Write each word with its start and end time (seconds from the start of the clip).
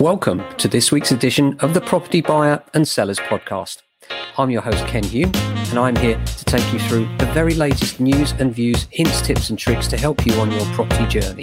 Welcome 0.00 0.44
to 0.58 0.68
this 0.68 0.92
week's 0.92 1.10
edition 1.10 1.58
of 1.58 1.74
the 1.74 1.80
Property 1.80 2.20
Buyer 2.20 2.62
and 2.72 2.86
Sellers 2.86 3.18
Podcast. 3.18 3.82
I'm 4.36 4.48
your 4.48 4.62
host, 4.62 4.86
Ken 4.86 5.02
Hume, 5.02 5.32
and 5.34 5.76
I'm 5.76 5.96
here 5.96 6.14
to 6.24 6.44
take 6.44 6.72
you 6.72 6.78
through 6.78 7.08
the 7.18 7.28
very 7.34 7.54
latest 7.54 7.98
news 7.98 8.30
and 8.38 8.54
views, 8.54 8.86
hints, 8.92 9.20
tips, 9.20 9.50
and 9.50 9.58
tricks 9.58 9.88
to 9.88 9.96
help 9.96 10.24
you 10.24 10.34
on 10.34 10.52
your 10.52 10.64
property 10.66 11.04
journey. 11.08 11.42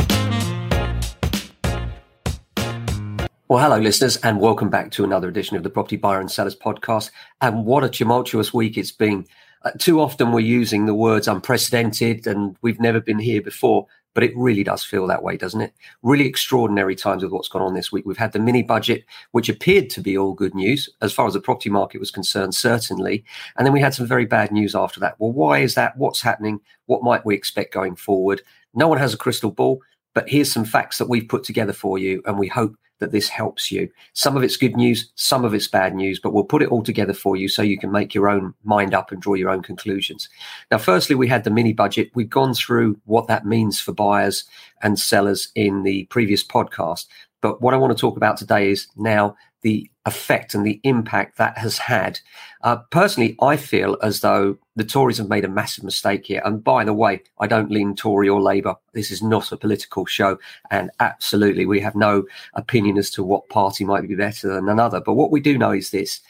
Well, 3.49 3.61
hello, 3.61 3.77
listeners, 3.77 4.15
and 4.23 4.39
welcome 4.39 4.69
back 4.69 4.89
to 4.91 5.03
another 5.03 5.27
edition 5.27 5.57
of 5.57 5.63
the 5.63 5.69
Property 5.69 5.97
Buyer 5.97 6.21
and 6.21 6.31
Sellers 6.31 6.55
Podcast. 6.55 7.11
And 7.41 7.65
what 7.65 7.83
a 7.83 7.89
tumultuous 7.89 8.53
week 8.53 8.77
it's 8.77 8.93
been. 8.93 9.27
Uh, 9.65 9.71
too 9.77 9.99
often 9.99 10.31
we're 10.31 10.39
using 10.39 10.85
the 10.85 10.95
words 10.95 11.27
unprecedented 11.27 12.25
and 12.25 12.55
we've 12.61 12.79
never 12.79 13.01
been 13.01 13.19
here 13.19 13.41
before 13.41 13.87
but 14.15 14.23
it 14.23 14.35
really 14.35 14.63
does 14.63 14.83
feel 14.83 15.05
that 15.05 15.21
way, 15.21 15.37
doesn't 15.37 15.61
it? 15.61 15.73
Really 16.01 16.25
extraordinary 16.25 16.95
times 16.95 17.21
with 17.21 17.33
what's 17.33 17.49
gone 17.49 17.61
on 17.61 17.75
this 17.75 17.91
week. 17.91 18.05
We've 18.05 18.17
had 18.17 18.31
the 18.31 18.39
mini 18.39 18.63
budget, 18.63 19.05
which 19.31 19.49
appeared 19.49 19.89
to 19.91 20.01
be 20.01 20.17
all 20.17 20.33
good 20.33 20.55
news 20.55 20.89
as 21.01 21.13
far 21.13 21.27
as 21.27 21.33
the 21.33 21.41
property 21.41 21.69
market 21.69 21.99
was 21.99 22.11
concerned, 22.11 22.55
certainly. 22.55 23.25
And 23.57 23.65
then 23.65 23.73
we 23.73 23.81
had 23.81 23.93
some 23.93 24.07
very 24.07 24.25
bad 24.25 24.51
news 24.51 24.73
after 24.73 25.01
that. 25.01 25.19
Well, 25.19 25.33
why 25.33 25.59
is 25.59 25.75
that? 25.75 25.97
What's 25.97 26.21
happening? 26.21 26.61
What 26.85 27.03
might 27.03 27.25
we 27.25 27.35
expect 27.35 27.73
going 27.73 27.97
forward? 27.97 28.41
No 28.73 28.87
one 28.87 28.97
has 28.97 29.13
a 29.13 29.17
crystal 29.17 29.51
ball, 29.51 29.81
but 30.13 30.29
here's 30.29 30.51
some 30.51 30.65
facts 30.65 30.97
that 30.97 31.09
we've 31.09 31.27
put 31.27 31.43
together 31.43 31.73
for 31.73 31.99
you, 31.99 32.23
and 32.25 32.39
we 32.39 32.47
hope 32.47 32.75
that 32.99 33.11
this 33.11 33.29
helps 33.29 33.71
you. 33.71 33.89
Some 34.13 34.37
of 34.37 34.43
it's 34.43 34.57
good 34.57 34.75
news, 34.75 35.11
some 35.15 35.43
of 35.43 35.53
it's 35.53 35.67
bad 35.67 35.95
news, 35.95 36.19
but 36.19 36.33
we'll 36.33 36.43
put 36.43 36.61
it 36.61 36.69
all 36.69 36.83
together 36.83 37.13
for 37.13 37.35
you 37.35 37.47
so 37.47 37.61
you 37.61 37.77
can 37.77 37.91
make 37.91 38.13
your 38.13 38.29
own 38.29 38.53
mind 38.63 38.93
up 38.93 39.11
and 39.11 39.21
draw 39.21 39.33
your 39.33 39.49
own 39.49 39.61
conclusions. 39.61 40.29
Now, 40.71 40.77
firstly, 40.77 41.15
we 41.15 41.27
had 41.27 41.43
the 41.43 41.49
mini 41.49 41.73
budget. 41.73 42.11
We've 42.15 42.29
gone 42.29 42.53
through 42.53 42.99
what 43.05 43.27
that 43.27 43.45
means 43.45 43.79
for 43.79 43.91
buyers 43.91 44.45
and 44.81 44.97
sellers 44.99 45.49
in 45.55 45.83
the 45.83 46.05
previous 46.05 46.43
podcast. 46.43 47.07
But 47.41 47.61
what 47.61 47.73
I 47.73 47.77
want 47.77 47.95
to 47.95 48.01
talk 48.01 48.17
about 48.17 48.37
today 48.37 48.71
is 48.71 48.87
now 48.95 49.35
the 49.65 49.89
effect 50.05 50.53
and 50.53 50.63
the 50.63 50.79
impact 50.83 51.39
that 51.39 51.57
has 51.57 51.79
had. 51.79 52.19
Uh, 52.61 52.75
personally, 52.91 53.35
I 53.41 53.57
feel 53.57 53.97
as 54.03 54.19
though 54.19 54.59
the 54.75 54.83
Tories 54.83 55.17
have 55.17 55.27
made 55.27 55.43
a 55.43 55.49
massive 55.49 55.83
mistake 55.83 56.27
here. 56.27 56.43
And 56.45 56.63
by 56.63 56.83
the 56.83 56.93
way, 56.93 57.23
I 57.39 57.47
don't 57.47 57.71
lean 57.71 57.95
Tory 57.95 58.29
or 58.29 58.39
Labour. 58.39 58.75
This 58.93 59.09
is 59.09 59.23
not 59.23 59.51
a 59.51 59.57
political 59.57 60.05
show. 60.05 60.37
And 60.69 60.91
absolutely, 60.99 61.65
we 61.65 61.79
have 61.79 61.95
no 61.95 62.25
opinion 62.53 62.99
as 62.99 63.09
to 63.11 63.23
what 63.23 63.49
party 63.49 63.85
might 63.85 64.07
be 64.07 64.13
better 64.13 64.53
than 64.53 64.69
another. 64.69 65.01
But 65.01 65.15
what 65.15 65.31
we 65.31 65.39
do 65.39 65.57
know 65.57 65.71
is 65.71 65.89
this 65.89 66.21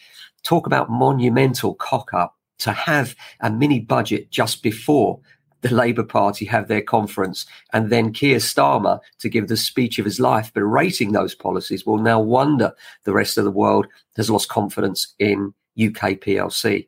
talk 0.43 0.65
about 0.65 0.89
monumental 0.89 1.73
cock 1.73 2.13
up 2.13 2.37
to 2.59 2.71
have 2.71 3.17
a 3.41 3.51
mini 3.51 3.81
budget 3.81 4.31
just 4.31 4.63
before 4.63 5.19
the 5.65 5.73
Labour 5.73 6.03
Party 6.03 6.45
have 6.45 6.67
their 6.67 6.81
conference, 6.81 7.47
and 7.73 7.89
then 7.89 8.13
Keir 8.13 8.37
Starmer 8.37 8.99
to 9.17 9.29
give 9.29 9.47
the 9.47 9.57
speech 9.57 9.97
of 9.97 10.05
his 10.05 10.19
life 10.19 10.53
berating 10.53 11.11
those 11.11 11.33
policies 11.33 11.87
will 11.87 11.97
now 11.97 12.19
wonder 12.19 12.71
the 13.03 13.13
rest 13.13 13.39
of 13.39 13.45
the 13.45 13.51
world 13.51 13.87
has 14.15 14.29
lost 14.29 14.47
confidence 14.47 15.15
in 15.17 15.55
UK 15.81 16.21
PLC. 16.21 16.85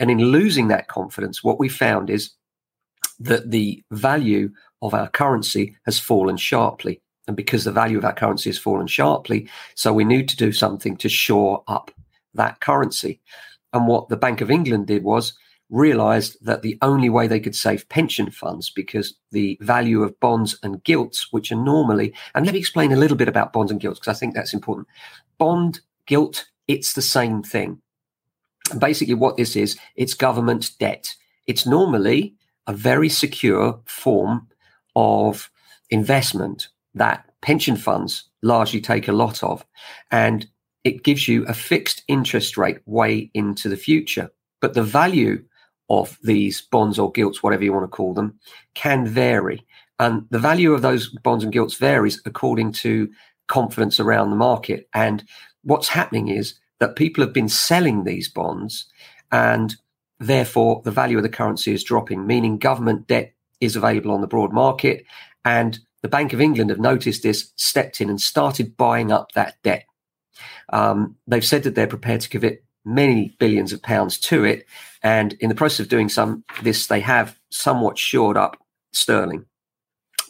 And 0.00 0.10
in 0.10 0.18
losing 0.18 0.66
that 0.68 0.88
confidence, 0.88 1.44
what 1.44 1.60
we 1.60 1.68
found 1.68 2.10
is 2.10 2.32
that 3.20 3.52
the 3.52 3.82
value 3.92 4.50
of 4.82 4.92
our 4.92 5.08
currency 5.08 5.76
has 5.84 6.00
fallen 6.00 6.36
sharply. 6.36 7.00
And 7.28 7.36
because 7.36 7.62
the 7.62 7.72
value 7.72 7.98
of 7.98 8.04
our 8.04 8.12
currency 8.12 8.50
has 8.50 8.58
fallen 8.58 8.88
sharply, 8.88 9.48
so 9.76 9.92
we 9.92 10.04
need 10.04 10.28
to 10.30 10.36
do 10.36 10.50
something 10.50 10.96
to 10.96 11.08
shore 11.08 11.62
up 11.68 11.92
that 12.34 12.58
currency. 12.58 13.20
And 13.72 13.86
what 13.86 14.08
the 14.08 14.16
Bank 14.16 14.40
of 14.40 14.50
England 14.50 14.88
did 14.88 15.04
was 15.04 15.32
realized 15.70 16.36
that 16.44 16.62
the 16.62 16.78
only 16.82 17.10
way 17.10 17.26
they 17.26 17.40
could 17.40 17.54
save 17.54 17.88
pension 17.88 18.30
funds 18.30 18.70
because 18.70 19.14
the 19.32 19.58
value 19.60 20.02
of 20.02 20.18
bonds 20.20 20.58
and 20.62 20.82
gilts, 20.84 21.32
which 21.32 21.50
are 21.50 21.56
normally, 21.56 22.14
and 22.34 22.46
let 22.46 22.52
me 22.52 22.58
explain 22.58 22.92
a 22.92 22.96
little 22.96 23.16
bit 23.16 23.28
about 23.28 23.52
bonds 23.52 23.72
and 23.72 23.80
gilts 23.80 23.98
because 23.98 24.16
I 24.16 24.18
think 24.18 24.34
that's 24.34 24.54
important. 24.54 24.86
Bond, 25.38 25.80
gilt, 26.06 26.46
it's 26.68 26.92
the 26.92 27.02
same 27.02 27.42
thing. 27.42 27.80
Basically, 28.78 29.14
what 29.14 29.36
this 29.36 29.56
is, 29.56 29.78
it's 29.96 30.14
government 30.14 30.70
debt. 30.78 31.14
It's 31.46 31.66
normally 31.66 32.34
a 32.66 32.72
very 32.72 33.08
secure 33.08 33.80
form 33.84 34.48
of 34.94 35.50
investment 35.90 36.68
that 36.94 37.30
pension 37.42 37.76
funds 37.76 38.24
largely 38.42 38.80
take 38.80 39.06
a 39.08 39.12
lot 39.12 39.42
of. 39.42 39.64
And 40.10 40.46
it 40.84 41.04
gives 41.04 41.28
you 41.28 41.44
a 41.46 41.54
fixed 41.54 42.02
interest 42.08 42.56
rate 42.56 42.78
way 42.86 43.30
into 43.34 43.68
the 43.68 43.76
future. 43.76 44.30
But 44.60 44.74
the 44.74 44.82
value 44.82 45.44
of 45.88 46.18
these 46.22 46.62
bonds 46.62 46.98
or 46.98 47.12
gilts, 47.12 47.42
whatever 47.42 47.64
you 47.64 47.72
want 47.72 47.84
to 47.84 47.96
call 47.96 48.14
them, 48.14 48.38
can 48.74 49.06
vary. 49.06 49.64
And 49.98 50.26
the 50.30 50.38
value 50.38 50.72
of 50.72 50.82
those 50.82 51.08
bonds 51.08 51.44
and 51.44 51.52
gilts 51.52 51.74
varies 51.76 52.20
according 52.26 52.72
to 52.72 53.10
confidence 53.48 54.00
around 54.00 54.30
the 54.30 54.36
market. 54.36 54.88
And 54.92 55.24
what's 55.62 55.88
happening 55.88 56.28
is 56.28 56.54
that 56.80 56.96
people 56.96 57.24
have 57.24 57.32
been 57.32 57.48
selling 57.48 58.04
these 58.04 58.28
bonds 58.28 58.86
and 59.32 59.74
therefore 60.18 60.82
the 60.84 60.90
value 60.90 61.16
of 61.16 61.22
the 61.22 61.28
currency 61.28 61.72
is 61.72 61.84
dropping, 61.84 62.26
meaning 62.26 62.58
government 62.58 63.06
debt 63.06 63.32
is 63.60 63.76
available 63.76 64.10
on 64.10 64.20
the 64.20 64.26
broad 64.26 64.52
market. 64.52 65.04
And 65.44 65.78
the 66.02 66.08
Bank 66.08 66.32
of 66.32 66.40
England 66.40 66.70
have 66.70 66.80
noticed 66.80 67.22
this, 67.22 67.52
stepped 67.56 68.00
in 68.00 68.10
and 68.10 68.20
started 68.20 68.76
buying 68.76 69.10
up 69.10 69.32
that 69.32 69.54
debt. 69.62 69.86
Um, 70.72 71.16
they've 71.26 71.44
said 71.44 71.62
that 71.62 71.74
they're 71.74 71.86
prepared 71.86 72.20
to 72.22 72.28
give 72.28 72.44
it 72.44 72.64
many 72.86 73.34
billions 73.38 73.72
of 73.72 73.82
pounds 73.82 74.18
to 74.18 74.44
it. 74.44 74.66
And 75.02 75.34
in 75.34 75.48
the 75.50 75.54
process 75.54 75.80
of 75.80 75.88
doing 75.88 76.08
some 76.08 76.44
this, 76.62 76.86
they 76.86 77.00
have 77.00 77.38
somewhat 77.50 77.98
shored 77.98 78.36
up 78.36 78.56
sterling. 78.92 79.44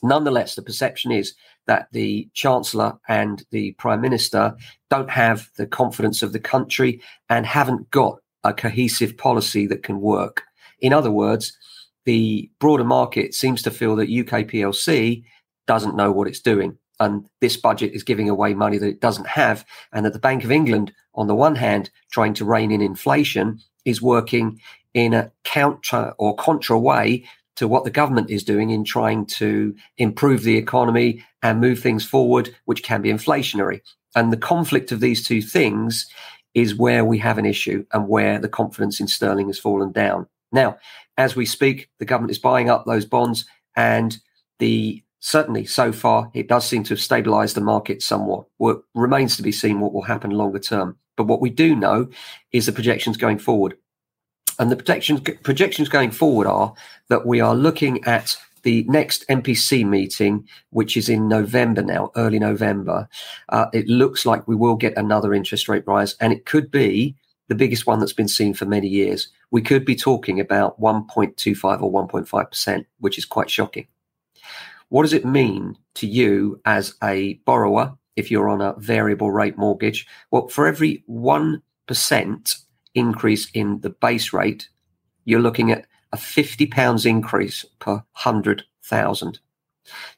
Nonetheless, 0.02 0.54
the 0.54 0.62
perception 0.62 1.12
is 1.12 1.34
that 1.66 1.88
the 1.92 2.28
Chancellor 2.32 2.98
and 3.08 3.44
the 3.50 3.72
Prime 3.72 4.00
Minister 4.00 4.56
don't 4.90 5.10
have 5.10 5.50
the 5.56 5.66
confidence 5.66 6.22
of 6.22 6.32
the 6.32 6.40
country 6.40 7.00
and 7.28 7.46
haven't 7.46 7.90
got 7.90 8.18
a 8.44 8.52
cohesive 8.52 9.16
policy 9.16 9.66
that 9.66 9.82
can 9.82 10.00
work. 10.00 10.42
In 10.80 10.92
other 10.92 11.10
words, 11.10 11.56
the 12.04 12.50
broader 12.60 12.84
market 12.84 13.34
seems 13.34 13.62
to 13.62 13.70
feel 13.70 13.96
that 13.96 14.08
UK 14.08 14.46
PLC 14.46 15.24
doesn't 15.66 15.96
know 15.96 16.12
what 16.12 16.28
it's 16.28 16.40
doing 16.40 16.78
and 17.00 17.28
this 17.40 17.56
budget 17.56 17.92
is 17.92 18.02
giving 18.02 18.28
away 18.28 18.54
money 18.54 18.78
that 18.78 18.88
it 18.88 19.00
doesn't 19.00 19.26
have, 19.26 19.64
and 19.92 20.04
that 20.04 20.12
the 20.12 20.18
Bank 20.18 20.44
of 20.44 20.52
England, 20.52 20.92
on 21.14 21.26
the 21.26 21.34
one 21.34 21.56
hand, 21.56 21.90
trying 22.10 22.34
to 22.34 22.44
rein 22.44 22.70
in 22.70 22.80
inflation, 22.80 23.58
is 23.84 24.02
working 24.02 24.60
in 24.94 25.14
a 25.14 25.30
counter 25.44 26.14
or 26.18 26.34
contra 26.36 26.78
way 26.78 27.24
to 27.56 27.68
what 27.68 27.84
the 27.84 27.90
government 27.90 28.30
is 28.30 28.44
doing 28.44 28.70
in 28.70 28.84
trying 28.84 29.26
to 29.26 29.74
improve 29.98 30.42
the 30.42 30.56
economy 30.56 31.24
and 31.42 31.60
move 31.60 31.80
things 31.80 32.04
forward, 32.04 32.54
which 32.66 32.82
can 32.82 33.02
be 33.02 33.10
inflationary. 33.10 33.80
And 34.14 34.32
the 34.32 34.36
conflict 34.36 34.92
of 34.92 35.00
these 35.00 35.26
two 35.26 35.42
things 35.42 36.06
is 36.54 36.74
where 36.74 37.04
we 37.04 37.18
have 37.18 37.38
an 37.38 37.46
issue 37.46 37.84
and 37.92 38.08
where 38.08 38.38
the 38.38 38.48
confidence 38.48 39.00
in 39.00 39.06
sterling 39.06 39.48
has 39.48 39.58
fallen 39.58 39.92
down. 39.92 40.26
Now, 40.52 40.78
as 41.18 41.36
we 41.36 41.44
speak, 41.46 41.90
the 41.98 42.04
government 42.04 42.30
is 42.30 42.38
buying 42.38 42.70
up 42.70 42.84
those 42.84 43.04
bonds 43.04 43.46
and 43.74 44.16
the 44.58 45.02
certainly 45.26 45.66
so 45.66 45.90
far 45.90 46.30
it 46.34 46.46
does 46.46 46.64
seem 46.64 46.84
to 46.84 46.90
have 46.90 47.00
stabilized 47.00 47.56
the 47.56 47.60
market 47.60 48.00
somewhat. 48.00 48.46
What 48.58 48.82
remains 48.94 49.36
to 49.36 49.42
be 49.42 49.50
seen 49.50 49.80
what 49.80 49.92
will 49.92 50.02
happen 50.02 50.30
longer 50.30 50.60
term. 50.60 50.96
But 51.16 51.26
what 51.26 51.40
we 51.40 51.50
do 51.50 51.74
know 51.74 52.08
is 52.52 52.66
the 52.66 52.72
projections 52.72 53.16
going 53.16 53.38
forward. 53.38 53.76
And 54.60 54.70
the 54.70 54.76
projections 54.76 55.20
projections 55.42 55.88
going 55.88 56.12
forward 56.12 56.46
are 56.46 56.74
that 57.08 57.26
we 57.26 57.40
are 57.40 57.56
looking 57.56 58.04
at 58.04 58.36
the 58.62 58.84
next 58.84 59.24
MPC 59.28 59.84
meeting, 59.84 60.46
which 60.70 60.96
is 60.96 61.08
in 61.08 61.26
November 61.28 61.82
now, 61.82 62.12
early 62.14 62.38
November. 62.38 63.08
Uh, 63.48 63.66
it 63.72 63.88
looks 63.88 64.26
like 64.26 64.46
we 64.46 64.54
will 64.54 64.76
get 64.76 64.96
another 64.96 65.34
interest 65.34 65.68
rate 65.68 65.84
rise, 65.86 66.14
and 66.20 66.32
it 66.32 66.46
could 66.46 66.70
be 66.70 67.16
the 67.48 67.54
biggest 67.54 67.86
one 67.86 67.98
that's 67.98 68.12
been 68.12 68.28
seen 68.28 68.54
for 68.54 68.64
many 68.64 68.88
years. 68.88 69.28
We 69.50 69.62
could 69.62 69.84
be 69.84 69.96
talking 69.96 70.38
about 70.40 70.80
1.25 70.80 71.82
or 71.82 71.92
1.5%, 71.92 72.86
which 72.98 73.18
is 73.18 73.24
quite 73.24 73.50
shocking. 73.50 73.86
What 74.88 75.02
does 75.02 75.12
it 75.12 75.24
mean 75.24 75.76
to 75.94 76.06
you 76.06 76.60
as 76.64 76.94
a 77.02 77.34
borrower 77.44 77.96
if 78.14 78.30
you're 78.30 78.48
on 78.48 78.60
a 78.60 78.74
variable 78.78 79.30
rate 79.30 79.58
mortgage? 79.58 80.06
Well, 80.30 80.48
for 80.48 80.66
every 80.66 81.04
1% 81.08 82.62
increase 82.94 83.50
in 83.50 83.80
the 83.80 83.90
base 83.90 84.32
rate, 84.32 84.68
you're 85.24 85.40
looking 85.40 85.72
at 85.72 85.86
a 86.12 86.16
£50 86.16 87.06
increase 87.06 87.64
per 87.78 87.94
100,000. 87.94 89.38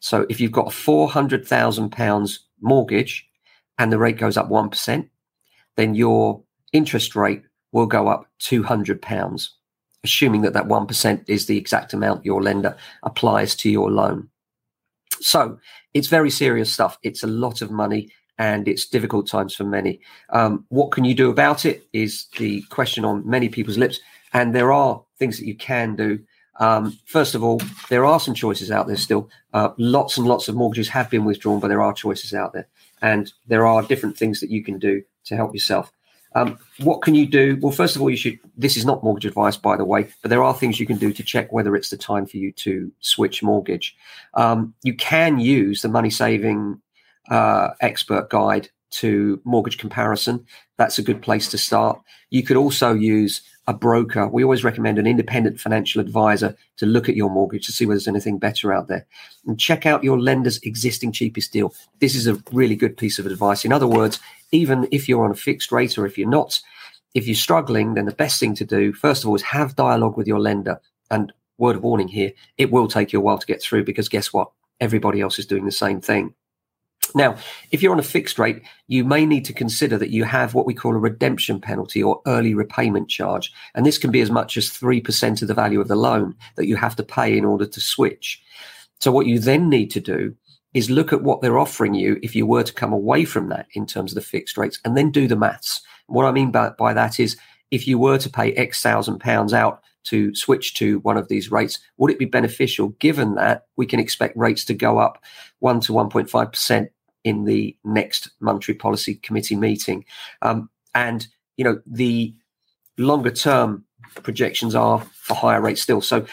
So 0.01 0.27
if 0.29 0.41
you've 0.41 0.53
got 0.53 0.69
a 0.69 0.71
£400,000 0.71 2.39
mortgage 2.61 3.29
and 3.79 3.93
the 3.93 3.99
rate 3.99 4.19
goes 4.19 4.37
up 4.37 4.49
1%, 4.49 5.09
then 5.77 5.95
your 5.95 6.43
interest 6.73 7.17
rate 7.17 7.43
will 7.73 7.87
go 7.87 8.09
up 8.09 8.27
£200, 8.41 9.49
assuming 10.05 10.43
that 10.43 10.53
that 10.53 10.67
1% 10.67 11.25
is 11.27 11.47
the 11.47 11.57
exact 11.57 11.93
amount 11.93 12.25
your 12.25 12.43
lender 12.43 12.77
applies 13.03 13.55
to 13.57 13.71
your 13.71 13.91
loan. 13.91 14.29
So 15.21 15.59
it's 15.95 16.09
very 16.09 16.31
serious 16.31 16.73
stuff. 16.73 16.99
It's 17.03 17.23
a 17.23 17.27
lot 17.27 17.63
of 17.63 17.71
money 17.71 18.11
and 18.39 18.69
it's 18.69 18.87
difficult 18.87 19.27
times 19.27 19.55
for 19.55 19.65
many. 19.65 20.01
Um, 20.31 20.65
what 20.69 20.93
can 20.93 21.05
you 21.05 21.15
do 21.15 21.31
about 21.31 21.65
it 21.65 21.87
is 21.93 22.27
the 22.39 22.63
question 22.71 23.05
on 23.05 23.29
many 23.29 23.49
people's 23.49 23.79
lips. 23.79 24.01
And 24.33 24.55
there 24.55 24.73
are 24.73 25.03
things 25.19 25.39
that 25.39 25.47
you 25.47 25.57
can 25.57 25.97
do. 25.97 26.21
Um, 26.61 26.99
first 27.07 27.35
of 27.35 27.43
all, 27.43 27.61
there 27.89 28.05
are 28.05 28.21
some 28.21 28.35
choices 28.35 28.71
out 28.71 28.87
there 28.87 28.97
still. 28.97 29.29
Uh, 29.53 29.71
lots 29.79 30.19
and 30.19 30.27
lots 30.27 30.49
of 30.49 30.55
mortgages 30.55 30.89
have 30.89 31.11
been 31.11 31.25
withdrawn, 31.25 31.61
but 31.61 31.69
there 31.69 31.83
are 31.83 31.93
choices 31.93 32.35
out 32.35 32.53
there. 32.53 32.69
and 33.01 33.33
there 33.47 33.67
are 33.67 33.83
different 33.83 34.17
things 34.17 34.41
that 34.41 34.51
you 34.51 34.63
can 34.63 34.79
do 34.79 35.03
to 35.25 35.37
help 35.37 35.55
yourself. 35.55 35.93
Um, 36.35 36.59
what 36.79 37.03
can 37.03 37.15
you 37.15 37.27
do? 37.27 37.59
Well, 37.61 37.73
first 37.73 37.97
of 37.97 38.03
all, 38.03 38.11
you 38.11 38.17
should. 38.17 38.39
This 38.57 38.77
is 38.77 38.85
not 38.85 39.03
mortgage 39.03 39.27
advice, 39.27 39.57
by 39.57 39.77
the 39.77 39.85
way, 39.85 40.09
but 40.23 40.29
there 40.29 40.43
are 40.43 40.55
things 40.55 40.79
you 40.79 40.87
can 40.87 40.99
do 40.99 41.13
to 41.13 41.23
check 41.23 41.53
whether 41.53 41.75
it's 41.75 41.91
the 41.91 41.97
time 41.97 42.27
for 42.27 42.37
you 42.37 42.53
to 42.53 42.93
switch 43.01 43.43
mortgage. 43.43 43.97
Um, 44.35 44.75
you 44.83 44.95
can 44.95 45.39
use 45.39 45.83
the 45.83 45.89
money 45.89 46.11
saving 46.11 46.81
uh, 47.31 47.71
expert 47.81 48.31
guide 48.31 48.69
to 48.91 49.41
mortgage 49.45 49.79
comparison. 49.79 50.47
That's 50.77 50.99
a 50.99 51.03
good 51.03 51.23
place 51.23 51.49
to 51.51 51.59
start. 51.59 52.01
You 52.31 52.43
could 52.43 52.57
also 52.57 52.95
use 52.95 53.43
a 53.69 53.75
broker. 53.75 54.27
We 54.27 54.43
always 54.43 54.65
recommend 54.65 54.99
an 54.99 55.07
independent 55.07 55.61
financial 55.61 56.01
advisor 56.01 56.57
to 56.79 56.87
look 56.87 57.07
at 57.07 57.17
your 57.17 57.29
mortgage 57.29 57.67
to 57.67 57.73
see 57.73 57.85
whether 57.85 57.99
there's 57.99 58.09
anything 58.09 58.39
better 58.39 58.73
out 58.73 58.89
there. 58.89 59.07
And 59.47 59.61
check 59.61 59.85
out 59.85 60.03
your 60.03 60.19
lender's 60.19 60.59
existing 60.63 61.13
cheapest 61.13 61.53
deal. 61.53 61.75
This 62.01 62.15
is 62.15 62.27
a 62.27 62.43
really 62.51 62.75
good 62.75 62.97
piece 62.97 63.19
of 63.19 63.27
advice. 63.27 63.67
In 63.67 63.73
other 63.73 63.87
words, 63.87 64.19
even 64.53 64.89
if 64.91 65.07
you're 65.07 65.23
on 65.23 65.31
a 65.31 65.35
fixed 65.35 65.71
rate 65.71 65.99
or 65.99 66.07
if 66.07 66.17
you're 66.17 66.29
not, 66.29 66.59
if 67.15 67.27
you're 67.27 67.37
struggling, 67.37 67.93
then 67.93 68.07
the 68.07 68.13
best 68.13 68.41
thing 68.41 68.55
to 68.55 68.65
do, 68.65 68.95
first 68.95 69.23
of 69.23 69.29
all, 69.29 69.37
is 69.37 69.43
have 69.43 69.77
dialogue 69.77 70.17
with 70.17 70.27
your 70.27 70.41
lender. 70.41 70.81
And 71.11 71.31
word 71.59 71.77
of 71.77 71.83
warning 71.83 72.09
here, 72.09 72.33
it 72.57 72.71
will 72.71 72.89
take 72.89 73.13
you 73.13 73.19
a 73.19 73.23
while 73.23 73.39
to 73.39 73.47
get 73.47 73.61
through 73.61 73.85
because 73.85 74.09
guess 74.09 74.33
what? 74.33 74.51
Everybody 74.81 75.21
else 75.21 75.39
is 75.39 75.45
doing 75.47 75.67
the 75.67 75.73
same 75.73 76.01
thing. 76.01 76.35
Now, 77.15 77.37
if 77.71 77.83
you're 77.83 77.93
on 77.93 77.99
a 77.99 78.03
fixed 78.03 78.39
rate, 78.39 78.63
you 78.87 79.05
may 79.05 79.27
need 79.27 79.45
to 79.47 79.53
consider 79.53 79.99
that 79.99 80.11
you 80.11 80.25
have 80.25 80.55
what 80.55 80.67
we 80.67 80.75
call 80.75 80.95
a 80.95 80.99
redemption 80.99 81.61
penalty 81.61 82.03
or 82.03 82.21
early 82.27 82.55
repayment 82.55 83.09
charge. 83.09 83.53
And 83.75 83.85
this 83.85 83.99
can 83.99 84.11
be 84.11 84.21
as 84.21 84.31
much 84.31 84.57
as 84.57 84.71
3% 84.71 85.43
of 85.43 85.49
the 85.49 85.55
value 85.55 85.81
of 85.81 85.89
the 85.89 85.97
loan 85.97 86.35
that 86.57 86.67
you 86.67 86.77
have 86.77 86.97
to 86.97 87.03
pay 87.03 87.37
in 87.37 87.45
order 87.45 87.67
to 87.67 87.81
switch. 87.81 88.43
So, 89.01 89.13
what 89.13 89.27
you 89.27 89.39
then 89.39 89.69
need 89.69 89.91
to 89.93 90.01
do 90.01 90.35
is 90.75 90.91
look 90.91 91.13
at 91.13 91.23
what 91.23 91.41
they're 91.41 91.59
offering 91.59 91.95
you 91.95 92.19
if 92.23 92.37
you 92.37 92.47
were 92.47 92.63
to 92.63 92.73
come 92.73 92.93
away 92.93 93.25
from 93.25 93.49
that 93.49 93.67
in 93.73 93.87
terms 93.87 94.13
of 94.13 94.17
the 94.17 94.21
fixed 94.21 94.57
rates 94.57 94.79
and 94.85 94.97
then 94.97 95.11
do 95.11 95.27
the 95.27 95.37
maths. 95.37 95.81
What 96.07 96.27
I 96.27 96.33
mean 96.33 96.51
by, 96.51 96.71
by 96.71 96.93
that 96.95 97.19
is 97.19 97.37
if 97.71 97.87
you 97.87 97.99
were 97.99 98.19
to 98.19 98.31
pay 98.31 98.53
X 98.55 98.83
thousand 98.83 99.21
pounds 99.21 99.53
out 99.53 99.83
to 100.05 100.35
switch 100.35 100.75
to 100.75 101.01
one 101.01 101.17
of 101.17 101.29
these 101.29 101.51
rates, 101.51 101.79
would 101.97 102.11
it 102.11 102.19
be 102.19 102.25
beneficial 102.25 102.89
given 102.99 103.35
that 103.35 103.67
we 103.77 103.87
can 103.87 104.01
expect 104.01 104.37
rates 104.37 104.65
to 104.65 104.75
go 104.75 104.99
up 104.99 105.23
1 105.61 105.81
to 105.81 105.93
1.5% 105.93 106.89
in 107.29 107.45
the 107.45 107.77
next 107.85 108.31
monetary 108.41 108.77
policy 108.77 109.17
committee 109.17 109.57
meeting. 109.57 110.05
Um, 110.43 110.71
and 110.95 111.27
you 111.57 111.65
know 111.65 111.81
the 111.87 112.35
longer 112.97 113.31
term 113.31 113.85
projections 114.23 114.75
are 114.75 115.01
for 115.13 115.35
higher 115.35 115.61
rates 115.61 115.83
still. 115.83 116.01
So 116.01 116.27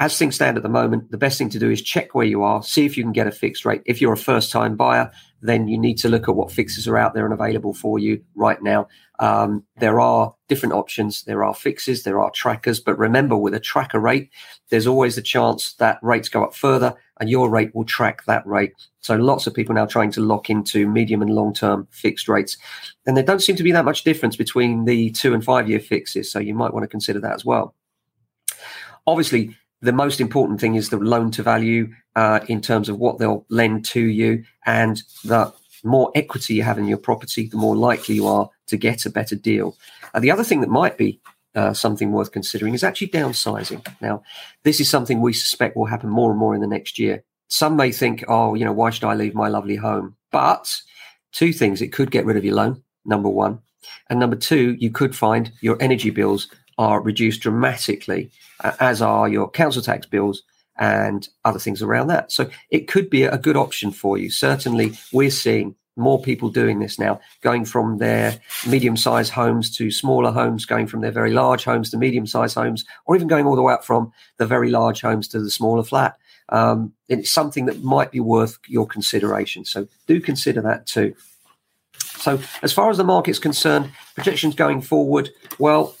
as 0.00 0.16
things 0.16 0.34
stand 0.34 0.56
at 0.56 0.62
the 0.62 0.68
moment, 0.70 1.10
the 1.10 1.18
best 1.18 1.36
thing 1.36 1.50
to 1.50 1.58
do 1.58 1.70
is 1.70 1.82
check 1.82 2.14
where 2.14 2.26
you 2.26 2.42
are, 2.42 2.62
see 2.62 2.86
if 2.86 2.96
you 2.96 3.04
can 3.04 3.12
get 3.12 3.26
a 3.26 3.30
fixed 3.30 3.66
rate. 3.66 3.82
If 3.84 4.00
you're 4.00 4.14
a 4.14 4.16
first 4.16 4.50
time 4.50 4.74
buyer, 4.74 5.12
then 5.42 5.68
you 5.68 5.78
need 5.78 5.98
to 5.98 6.08
look 6.08 6.26
at 6.26 6.34
what 6.34 6.50
fixes 6.50 6.88
are 6.88 6.96
out 6.96 7.12
there 7.12 7.26
and 7.26 7.34
available 7.34 7.74
for 7.74 7.98
you 7.98 8.22
right 8.34 8.62
now. 8.62 8.88
Um, 9.18 9.62
there 9.76 10.00
are 10.00 10.34
different 10.48 10.72
options. 10.72 11.24
There 11.24 11.44
are 11.44 11.54
fixes, 11.54 12.02
there 12.02 12.18
are 12.18 12.30
trackers. 12.30 12.80
But 12.80 12.98
remember, 12.98 13.36
with 13.36 13.52
a 13.52 13.60
tracker 13.60 14.00
rate, 14.00 14.30
there's 14.70 14.86
always 14.86 15.18
a 15.18 15.22
chance 15.22 15.74
that 15.74 15.98
rates 16.00 16.30
go 16.30 16.44
up 16.44 16.54
further 16.54 16.94
and 17.20 17.28
your 17.28 17.50
rate 17.50 17.74
will 17.74 17.84
track 17.84 18.24
that 18.24 18.46
rate. 18.46 18.72
So 19.00 19.16
lots 19.16 19.46
of 19.46 19.52
people 19.52 19.74
now 19.74 19.84
trying 19.84 20.12
to 20.12 20.22
lock 20.22 20.48
into 20.48 20.88
medium 20.88 21.20
and 21.20 21.30
long 21.30 21.52
term 21.52 21.86
fixed 21.90 22.26
rates. 22.26 22.56
And 23.06 23.18
there 23.18 23.24
don't 23.24 23.42
seem 23.42 23.56
to 23.56 23.62
be 23.62 23.72
that 23.72 23.84
much 23.84 24.04
difference 24.04 24.36
between 24.36 24.86
the 24.86 25.10
two 25.10 25.34
and 25.34 25.44
five 25.44 25.68
year 25.68 25.80
fixes. 25.80 26.32
So 26.32 26.38
you 26.38 26.54
might 26.54 26.72
want 26.72 26.84
to 26.84 26.88
consider 26.88 27.20
that 27.20 27.34
as 27.34 27.44
well. 27.44 27.74
Obviously, 29.06 29.56
the 29.82 29.92
most 29.92 30.20
important 30.20 30.60
thing 30.60 30.74
is 30.74 30.88
the 30.88 30.98
loan 30.98 31.30
to 31.32 31.42
value 31.42 31.92
uh, 32.16 32.40
in 32.48 32.60
terms 32.60 32.88
of 32.88 32.98
what 32.98 33.18
they'll 33.18 33.46
lend 33.48 33.84
to 33.86 34.00
you. 34.00 34.44
And 34.66 35.02
the 35.24 35.52
more 35.84 36.12
equity 36.14 36.54
you 36.54 36.62
have 36.62 36.78
in 36.78 36.86
your 36.86 36.98
property, 36.98 37.48
the 37.48 37.56
more 37.56 37.76
likely 37.76 38.14
you 38.14 38.26
are 38.26 38.50
to 38.66 38.76
get 38.76 39.06
a 39.06 39.10
better 39.10 39.36
deal. 39.36 39.76
Uh, 40.14 40.20
the 40.20 40.30
other 40.30 40.44
thing 40.44 40.60
that 40.60 40.70
might 40.70 40.98
be 40.98 41.20
uh, 41.54 41.72
something 41.72 42.12
worth 42.12 42.32
considering 42.32 42.74
is 42.74 42.84
actually 42.84 43.08
downsizing. 43.08 43.86
Now, 44.00 44.22
this 44.62 44.80
is 44.80 44.88
something 44.88 45.20
we 45.20 45.32
suspect 45.32 45.76
will 45.76 45.86
happen 45.86 46.10
more 46.10 46.30
and 46.30 46.38
more 46.38 46.54
in 46.54 46.60
the 46.60 46.66
next 46.66 46.98
year. 46.98 47.24
Some 47.48 47.76
may 47.76 47.90
think, 47.90 48.24
oh, 48.28 48.54
you 48.54 48.64
know, 48.64 48.72
why 48.72 48.90
should 48.90 49.04
I 49.04 49.14
leave 49.14 49.34
my 49.34 49.48
lovely 49.48 49.76
home? 49.76 50.16
But 50.30 50.80
two 51.32 51.52
things 51.52 51.82
it 51.82 51.92
could 51.92 52.10
get 52.10 52.24
rid 52.24 52.36
of 52.36 52.44
your 52.44 52.54
loan, 52.54 52.82
number 53.04 53.28
one. 53.28 53.60
And 54.08 54.20
number 54.20 54.36
two, 54.36 54.76
you 54.78 54.90
could 54.90 55.16
find 55.16 55.50
your 55.60 55.76
energy 55.80 56.10
bills 56.10 56.48
are 56.80 57.02
reduced 57.02 57.42
dramatically, 57.42 58.30
uh, 58.64 58.72
as 58.80 59.02
are 59.02 59.28
your 59.28 59.50
council 59.50 59.82
tax 59.82 60.06
bills 60.06 60.42
and 60.78 61.28
other 61.44 61.58
things 61.58 61.82
around 61.82 62.06
that. 62.06 62.32
So 62.32 62.48
it 62.70 62.88
could 62.88 63.10
be 63.10 63.24
a 63.24 63.36
good 63.36 63.56
option 63.56 63.90
for 63.90 64.16
you. 64.16 64.30
Certainly, 64.30 64.92
we're 65.12 65.30
seeing 65.30 65.74
more 65.96 66.22
people 66.22 66.48
doing 66.48 66.78
this 66.78 66.98
now, 66.98 67.20
going 67.42 67.66
from 67.66 67.98
their 67.98 68.40
medium 68.66 68.96
sized 68.96 69.30
homes 69.30 69.76
to 69.76 69.90
smaller 69.90 70.32
homes, 70.32 70.64
going 70.64 70.86
from 70.86 71.02
their 71.02 71.10
very 71.10 71.32
large 71.32 71.64
homes 71.64 71.90
to 71.90 71.98
medium 71.98 72.26
sized 72.26 72.54
homes, 72.54 72.86
or 73.04 73.14
even 73.14 73.28
going 73.28 73.44
all 73.44 73.56
the 73.56 73.62
way 73.62 73.74
up 73.74 73.84
from 73.84 74.10
the 74.38 74.46
very 74.46 74.70
large 74.70 75.02
homes 75.02 75.28
to 75.28 75.38
the 75.38 75.50
smaller 75.50 75.82
flat. 75.82 76.16
Um, 76.48 76.94
it's 77.10 77.30
something 77.30 77.66
that 77.66 77.84
might 77.84 78.10
be 78.10 78.20
worth 78.20 78.58
your 78.66 78.86
consideration. 78.86 79.66
So 79.66 79.86
do 80.06 80.18
consider 80.18 80.62
that 80.62 80.86
too. 80.86 81.14
So, 82.20 82.38
as 82.62 82.72
far 82.72 82.90
as 82.90 82.96
the 82.96 83.04
market's 83.04 83.38
concerned, 83.38 83.90
projections 84.14 84.54
going 84.54 84.80
forward, 84.80 85.30
well, 85.58 85.94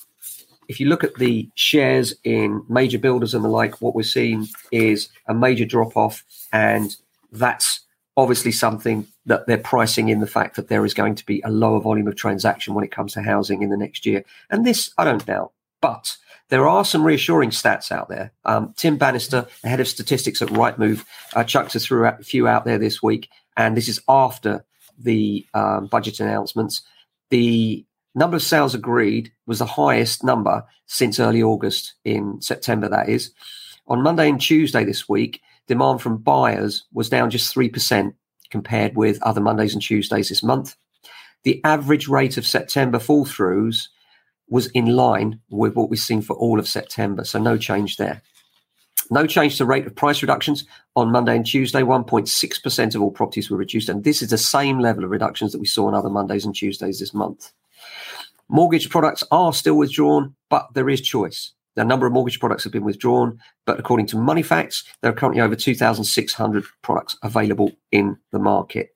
if 0.70 0.78
you 0.78 0.86
look 0.86 1.02
at 1.02 1.16
the 1.16 1.50
shares 1.56 2.14
in 2.22 2.64
major 2.68 2.96
builders 2.96 3.34
and 3.34 3.44
the 3.44 3.48
like, 3.48 3.82
what 3.82 3.96
we're 3.96 4.04
seeing 4.04 4.46
is 4.70 5.08
a 5.26 5.34
major 5.34 5.64
drop 5.64 5.96
off, 5.96 6.22
and 6.52 6.94
that's 7.32 7.80
obviously 8.16 8.52
something 8.52 9.04
that 9.26 9.48
they're 9.48 9.58
pricing 9.58 10.10
in 10.10 10.20
the 10.20 10.28
fact 10.28 10.54
that 10.54 10.68
there 10.68 10.84
is 10.84 10.94
going 10.94 11.16
to 11.16 11.26
be 11.26 11.42
a 11.44 11.50
lower 11.50 11.80
volume 11.80 12.06
of 12.06 12.14
transaction 12.14 12.72
when 12.72 12.84
it 12.84 12.92
comes 12.92 13.14
to 13.14 13.20
housing 13.20 13.62
in 13.62 13.70
the 13.70 13.76
next 13.76 14.06
year. 14.06 14.24
And 14.48 14.64
this, 14.64 14.94
I 14.96 15.02
don't 15.02 15.26
doubt. 15.26 15.50
But 15.80 16.16
there 16.50 16.68
are 16.68 16.84
some 16.84 17.02
reassuring 17.02 17.50
stats 17.50 17.90
out 17.90 18.08
there. 18.08 18.30
Um, 18.44 18.72
Tim 18.76 18.96
Bannister, 18.96 19.48
the 19.62 19.68
head 19.68 19.80
of 19.80 19.88
statistics 19.88 20.40
at 20.40 20.50
Rightmove, 20.50 21.04
uh, 21.34 21.42
chucked 21.42 21.74
us 21.74 21.84
through 21.84 22.06
a 22.06 22.16
few 22.18 22.46
out 22.46 22.64
there 22.64 22.78
this 22.78 23.02
week. 23.02 23.28
And 23.56 23.76
this 23.76 23.88
is 23.88 24.00
after 24.08 24.64
the 24.96 25.44
um, 25.52 25.88
budget 25.88 26.20
announcements. 26.20 26.82
The 27.30 27.84
number 28.14 28.36
of 28.36 28.42
sales 28.42 28.74
agreed 28.74 29.32
was 29.46 29.58
the 29.58 29.66
highest 29.66 30.24
number 30.24 30.64
since 30.86 31.20
early 31.20 31.42
August 31.42 31.94
in 32.04 32.40
September, 32.40 32.88
that 32.88 33.08
is. 33.08 33.32
On 33.86 34.02
Monday 34.02 34.28
and 34.28 34.40
Tuesday 34.40 34.84
this 34.84 35.08
week, 35.08 35.40
demand 35.66 36.00
from 36.00 36.18
buyers 36.18 36.84
was 36.92 37.08
down 37.08 37.30
just 37.30 37.54
3% 37.54 38.14
compared 38.50 38.96
with 38.96 39.22
other 39.22 39.40
Mondays 39.40 39.74
and 39.74 39.82
Tuesdays 39.82 40.28
this 40.28 40.42
month. 40.42 40.76
The 41.44 41.60
average 41.64 42.08
rate 42.08 42.36
of 42.36 42.46
September 42.46 42.98
fall 42.98 43.24
throughs 43.24 43.88
was 44.48 44.66
in 44.68 44.86
line 44.86 45.40
with 45.48 45.74
what 45.74 45.88
we've 45.88 45.98
seen 45.98 46.22
for 46.22 46.34
all 46.36 46.58
of 46.58 46.68
September, 46.68 47.24
so 47.24 47.38
no 47.38 47.56
change 47.56 47.96
there. 47.96 48.22
No 49.10 49.26
change 49.26 49.56
to 49.58 49.64
rate 49.64 49.86
of 49.86 49.94
price 49.94 50.22
reductions 50.22 50.64
on 50.94 51.10
Monday 51.10 51.34
and 51.34 51.46
Tuesday. 51.46 51.82
1.6% 51.82 52.94
of 52.94 53.02
all 53.02 53.10
properties 53.10 53.50
were 53.50 53.56
reduced, 53.56 53.88
and 53.88 54.04
this 54.04 54.22
is 54.22 54.30
the 54.30 54.38
same 54.38 54.78
level 54.78 55.04
of 55.04 55.10
reductions 55.10 55.52
that 55.52 55.60
we 55.60 55.66
saw 55.66 55.88
on 55.88 55.94
other 55.94 56.10
Mondays 56.10 56.44
and 56.44 56.54
Tuesdays 56.54 57.00
this 57.00 57.14
month. 57.14 57.52
Mortgage 58.50 58.90
products 58.90 59.22
are 59.30 59.52
still 59.52 59.76
withdrawn, 59.76 60.34
but 60.48 60.66
there 60.74 60.90
is 60.90 61.00
choice. 61.00 61.52
A 61.76 61.84
number 61.84 62.04
of 62.04 62.12
mortgage 62.12 62.40
products 62.40 62.64
have 62.64 62.72
been 62.72 62.84
withdrawn, 62.84 63.38
but 63.64 63.78
according 63.78 64.06
to 64.08 64.16
Moneyfacts, 64.16 64.84
there 65.00 65.10
are 65.12 65.14
currently 65.14 65.40
over 65.40 65.54
2,600 65.54 66.64
products 66.82 67.16
available 67.22 67.70
in 67.92 68.16
the 68.32 68.40
market. 68.40 68.90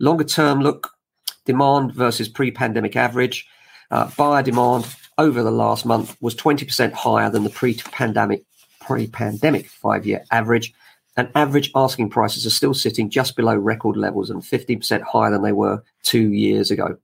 Longer 0.00 0.24
term 0.24 0.60
look, 0.60 0.90
demand 1.44 1.92
versus 1.92 2.30
pre 2.30 2.50
pandemic 2.50 2.96
average. 2.96 3.46
Uh, 3.90 4.10
buyer 4.16 4.42
demand 4.42 4.86
over 5.18 5.42
the 5.42 5.50
last 5.50 5.84
month 5.84 6.16
was 6.22 6.34
20% 6.34 6.92
higher 6.92 7.28
than 7.28 7.44
the 7.44 7.50
pre 7.50 7.74
pandemic 7.74 8.42
pre 8.80 9.06
pandemic 9.06 9.66
five 9.66 10.06
year 10.06 10.24
average. 10.30 10.72
And 11.18 11.30
average 11.34 11.70
asking 11.74 12.08
prices 12.08 12.46
are 12.46 12.50
still 12.50 12.72
sitting 12.72 13.10
just 13.10 13.36
below 13.36 13.54
record 13.54 13.98
levels 13.98 14.30
and 14.30 14.42
15% 14.42 15.02
higher 15.02 15.30
than 15.30 15.42
they 15.42 15.52
were 15.52 15.82
two 16.04 16.32
years 16.32 16.70
ago. 16.70 16.96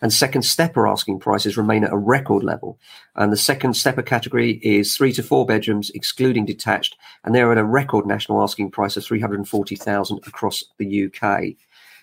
And 0.00 0.12
second 0.12 0.42
stepper 0.42 0.86
asking 0.86 1.20
prices 1.20 1.56
remain 1.56 1.84
at 1.84 1.92
a 1.92 1.96
record 1.96 2.42
level. 2.42 2.78
And 3.16 3.32
the 3.32 3.36
second 3.36 3.74
stepper 3.74 4.02
category 4.02 4.60
is 4.62 4.96
three 4.96 5.12
to 5.12 5.22
four 5.22 5.46
bedrooms, 5.46 5.90
excluding 5.90 6.44
detached, 6.44 6.96
and 7.24 7.34
they're 7.34 7.52
at 7.52 7.58
a 7.58 7.64
record 7.64 8.06
national 8.06 8.42
asking 8.42 8.70
price 8.70 8.96
of 8.96 9.04
340,000 9.04 10.20
across 10.26 10.64
the 10.78 11.06
UK. 11.06 11.56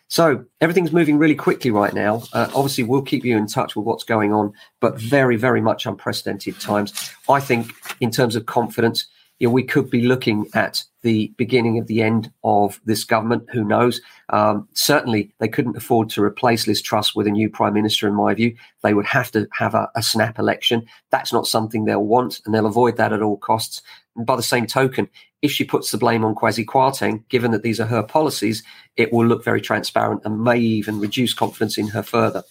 So 0.10 0.44
everything's 0.60 0.92
moving 0.92 1.20
really 1.20 1.36
quickly 1.36 1.70
right 1.70 1.94
now. 1.94 2.24
Uh, 2.34 2.50
obviously, 2.56 2.84
we'll 2.84 3.04
keep 3.04 3.24
you 3.24 3.38
in 3.38 3.46
touch 3.46 3.76
with 3.76 3.86
what's 3.86 4.04
going 4.04 4.34
on, 4.34 4.54
but 4.80 5.00
very, 5.00 5.36
very 5.36 5.62
much 5.62 5.86
unprecedented 5.86 6.60
times. 6.60 7.12
I 7.30 7.40
think, 7.40 7.72
in 8.00 8.10
terms 8.10 8.36
of 8.36 8.48
confidence, 8.48 9.06
you 9.40 9.48
know, 9.48 9.54
we 9.54 9.64
could 9.64 9.90
be 9.90 10.04
looking 10.04 10.48
at 10.54 10.84
the 11.02 11.34
beginning 11.38 11.80
of 11.80 11.88
the 11.88 12.02
end 12.02 12.32
of 12.44 12.80
this 12.86 13.06
government. 13.06 13.46
Who 13.52 13.64
knows? 13.64 14.02
Um, 14.30 14.68
certainly, 14.74 15.32
they 15.40 15.48
couldn't 15.48 15.78
afford 15.78 16.10
to 16.12 16.24
replace 16.24 16.68
Liz 16.68 16.82
Truss 16.82 17.16
with 17.16 17.26
a 17.26 17.32
new 17.32 17.50
prime 17.50 17.74
minister. 17.74 18.08
In 18.08 18.16
my 18.16 18.34
view, 18.34 18.56
they 18.84 18.94
would 18.94 19.06
have 19.06 19.32
to 19.32 19.48
have 19.54 19.76
a, 19.76 19.90
a 19.96 20.04
snap 20.04 20.40
election. 20.40 20.86
That's 21.10 21.32
not 21.32 21.48
something 21.48 21.86
they'll 21.86 22.04
want, 22.04 22.42
and 22.46 22.54
they'll 22.54 22.66
avoid 22.66 22.98
that 22.98 23.14
at 23.14 23.22
all 23.22 23.38
costs. 23.38 23.82
And 24.18 24.26
by 24.26 24.36
the 24.36 24.44
same 24.44 24.68
token, 24.68 25.08
if 25.42 25.52
she 25.52 25.64
puts 25.64 25.92
the 25.92 25.98
blame 25.98 26.26
on 26.26 26.36
Kwasi 26.36 26.66
Kwarteng, 26.66 27.24
given 27.30 27.52
that 27.52 27.64
these 27.64 27.80
are 27.80 27.86
her 27.86 28.04
policies, 28.04 28.62
it 28.98 29.14
will 29.14 29.26
look 29.26 29.46
very 29.46 29.62
transparent 29.62 30.22
and 30.26 30.44
may 30.44 30.60
even 30.60 31.00
reduce 31.00 31.34
confidence 31.34 31.78
in 31.78 31.88
her 31.88 32.04
further. 32.04 32.44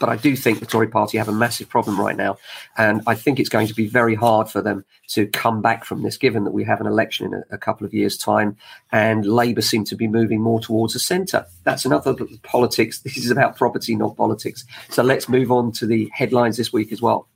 But 0.00 0.08
I 0.08 0.16
do 0.16 0.34
think 0.34 0.58
the 0.58 0.66
Tory 0.66 0.88
party 0.88 1.18
have 1.18 1.28
a 1.28 1.32
massive 1.32 1.68
problem 1.68 2.00
right 2.00 2.16
now. 2.16 2.38
And 2.76 3.02
I 3.06 3.14
think 3.14 3.38
it's 3.38 3.50
going 3.50 3.68
to 3.68 3.74
be 3.74 3.86
very 3.86 4.14
hard 4.16 4.48
for 4.48 4.60
them 4.60 4.84
to 5.10 5.26
come 5.26 5.62
back 5.62 5.84
from 5.84 6.02
this, 6.02 6.16
given 6.16 6.44
that 6.44 6.52
we 6.52 6.64
have 6.64 6.80
an 6.80 6.86
election 6.86 7.26
in 7.26 7.34
a, 7.34 7.42
a 7.54 7.58
couple 7.58 7.86
of 7.86 7.94
years' 7.94 8.16
time 8.16 8.56
and 8.90 9.26
Labour 9.26 9.60
seem 9.60 9.84
to 9.84 9.96
be 9.96 10.08
moving 10.08 10.40
more 10.40 10.60
towards 10.60 10.94
the 10.94 10.98
centre. 10.98 11.46
That's 11.64 11.84
another 11.84 12.16
politics. 12.42 13.02
This 13.10 13.24
is 13.24 13.30
about 13.30 13.56
property, 13.56 13.96
not 13.96 14.16
politics. 14.16 14.64
So 14.88 15.02
let's 15.02 15.28
move 15.28 15.50
on 15.50 15.72
to 15.72 15.86
the 15.86 16.08
headlines 16.14 16.56
this 16.56 16.72
week 16.72 16.92
as 16.92 17.02
well. 17.02 17.28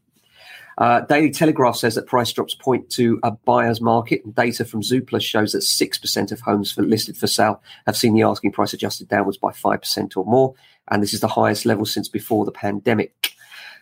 Uh, 0.76 1.00
Daily 1.02 1.30
Telegraph 1.30 1.76
says 1.76 1.94
that 1.94 2.06
price 2.06 2.32
drops 2.32 2.54
point 2.54 2.90
to 2.90 3.20
a 3.22 3.30
buyer's 3.30 3.80
market. 3.80 4.24
And 4.24 4.34
data 4.34 4.64
from 4.64 4.82
Zoopla 4.82 5.20
shows 5.20 5.52
that 5.52 5.58
6% 5.58 6.32
of 6.32 6.40
homes 6.40 6.72
for, 6.72 6.82
listed 6.82 7.16
for 7.16 7.26
sale 7.26 7.62
have 7.86 7.96
seen 7.96 8.14
the 8.14 8.22
asking 8.22 8.52
price 8.52 8.72
adjusted 8.72 9.08
downwards 9.08 9.38
by 9.38 9.52
5% 9.52 10.16
or 10.16 10.24
more. 10.24 10.54
And 10.90 11.02
this 11.02 11.14
is 11.14 11.20
the 11.20 11.28
highest 11.28 11.66
level 11.66 11.84
since 11.84 12.08
before 12.08 12.44
the 12.44 12.52
pandemic. 12.52 13.32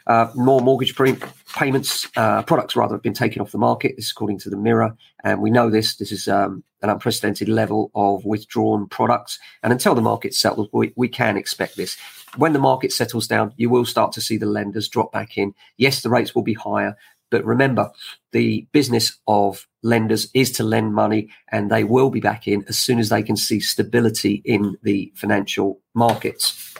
Uh, 0.06 0.28
more 0.34 0.60
mortgage 0.60 0.96
pre- 0.96 1.16
payments, 1.54 2.08
uh, 2.16 2.42
products 2.42 2.74
rather, 2.74 2.94
have 2.94 3.02
been 3.02 3.12
taken 3.14 3.40
off 3.40 3.52
the 3.52 3.58
market. 3.58 3.94
This 3.96 4.06
is 4.06 4.10
according 4.10 4.38
to 4.40 4.50
the 4.50 4.56
Mirror. 4.56 4.96
And 5.22 5.40
we 5.40 5.50
know 5.50 5.70
this. 5.70 5.96
This 5.96 6.10
is 6.10 6.26
um, 6.26 6.64
an 6.82 6.90
unprecedented 6.90 7.48
level 7.48 7.90
of 7.94 8.24
withdrawn 8.24 8.88
products. 8.88 9.38
And 9.62 9.72
until 9.72 9.94
the 9.94 10.02
market 10.02 10.34
settles, 10.34 10.68
we, 10.72 10.92
we 10.96 11.08
can 11.08 11.36
expect 11.36 11.76
this 11.76 11.96
when 12.36 12.52
the 12.52 12.58
market 12.58 12.92
settles 12.92 13.26
down, 13.26 13.52
you 13.56 13.68
will 13.68 13.84
start 13.84 14.12
to 14.12 14.20
see 14.20 14.36
the 14.36 14.46
lenders 14.46 14.88
drop 14.88 15.12
back 15.12 15.36
in. 15.36 15.54
Yes, 15.76 16.02
the 16.02 16.10
rates 16.10 16.34
will 16.34 16.42
be 16.42 16.54
higher, 16.54 16.96
but 17.30 17.44
remember, 17.44 17.90
the 18.32 18.66
business 18.72 19.18
of 19.26 19.66
lenders 19.82 20.28
is 20.34 20.52
to 20.52 20.62
lend 20.62 20.94
money 20.94 21.30
and 21.50 21.70
they 21.70 21.84
will 21.84 22.10
be 22.10 22.20
back 22.20 22.46
in 22.46 22.64
as 22.68 22.78
soon 22.78 22.98
as 22.98 23.08
they 23.08 23.22
can 23.22 23.36
see 23.36 23.60
stability 23.60 24.42
in 24.44 24.76
the 24.82 25.12
financial 25.14 25.80
markets. 25.94 26.74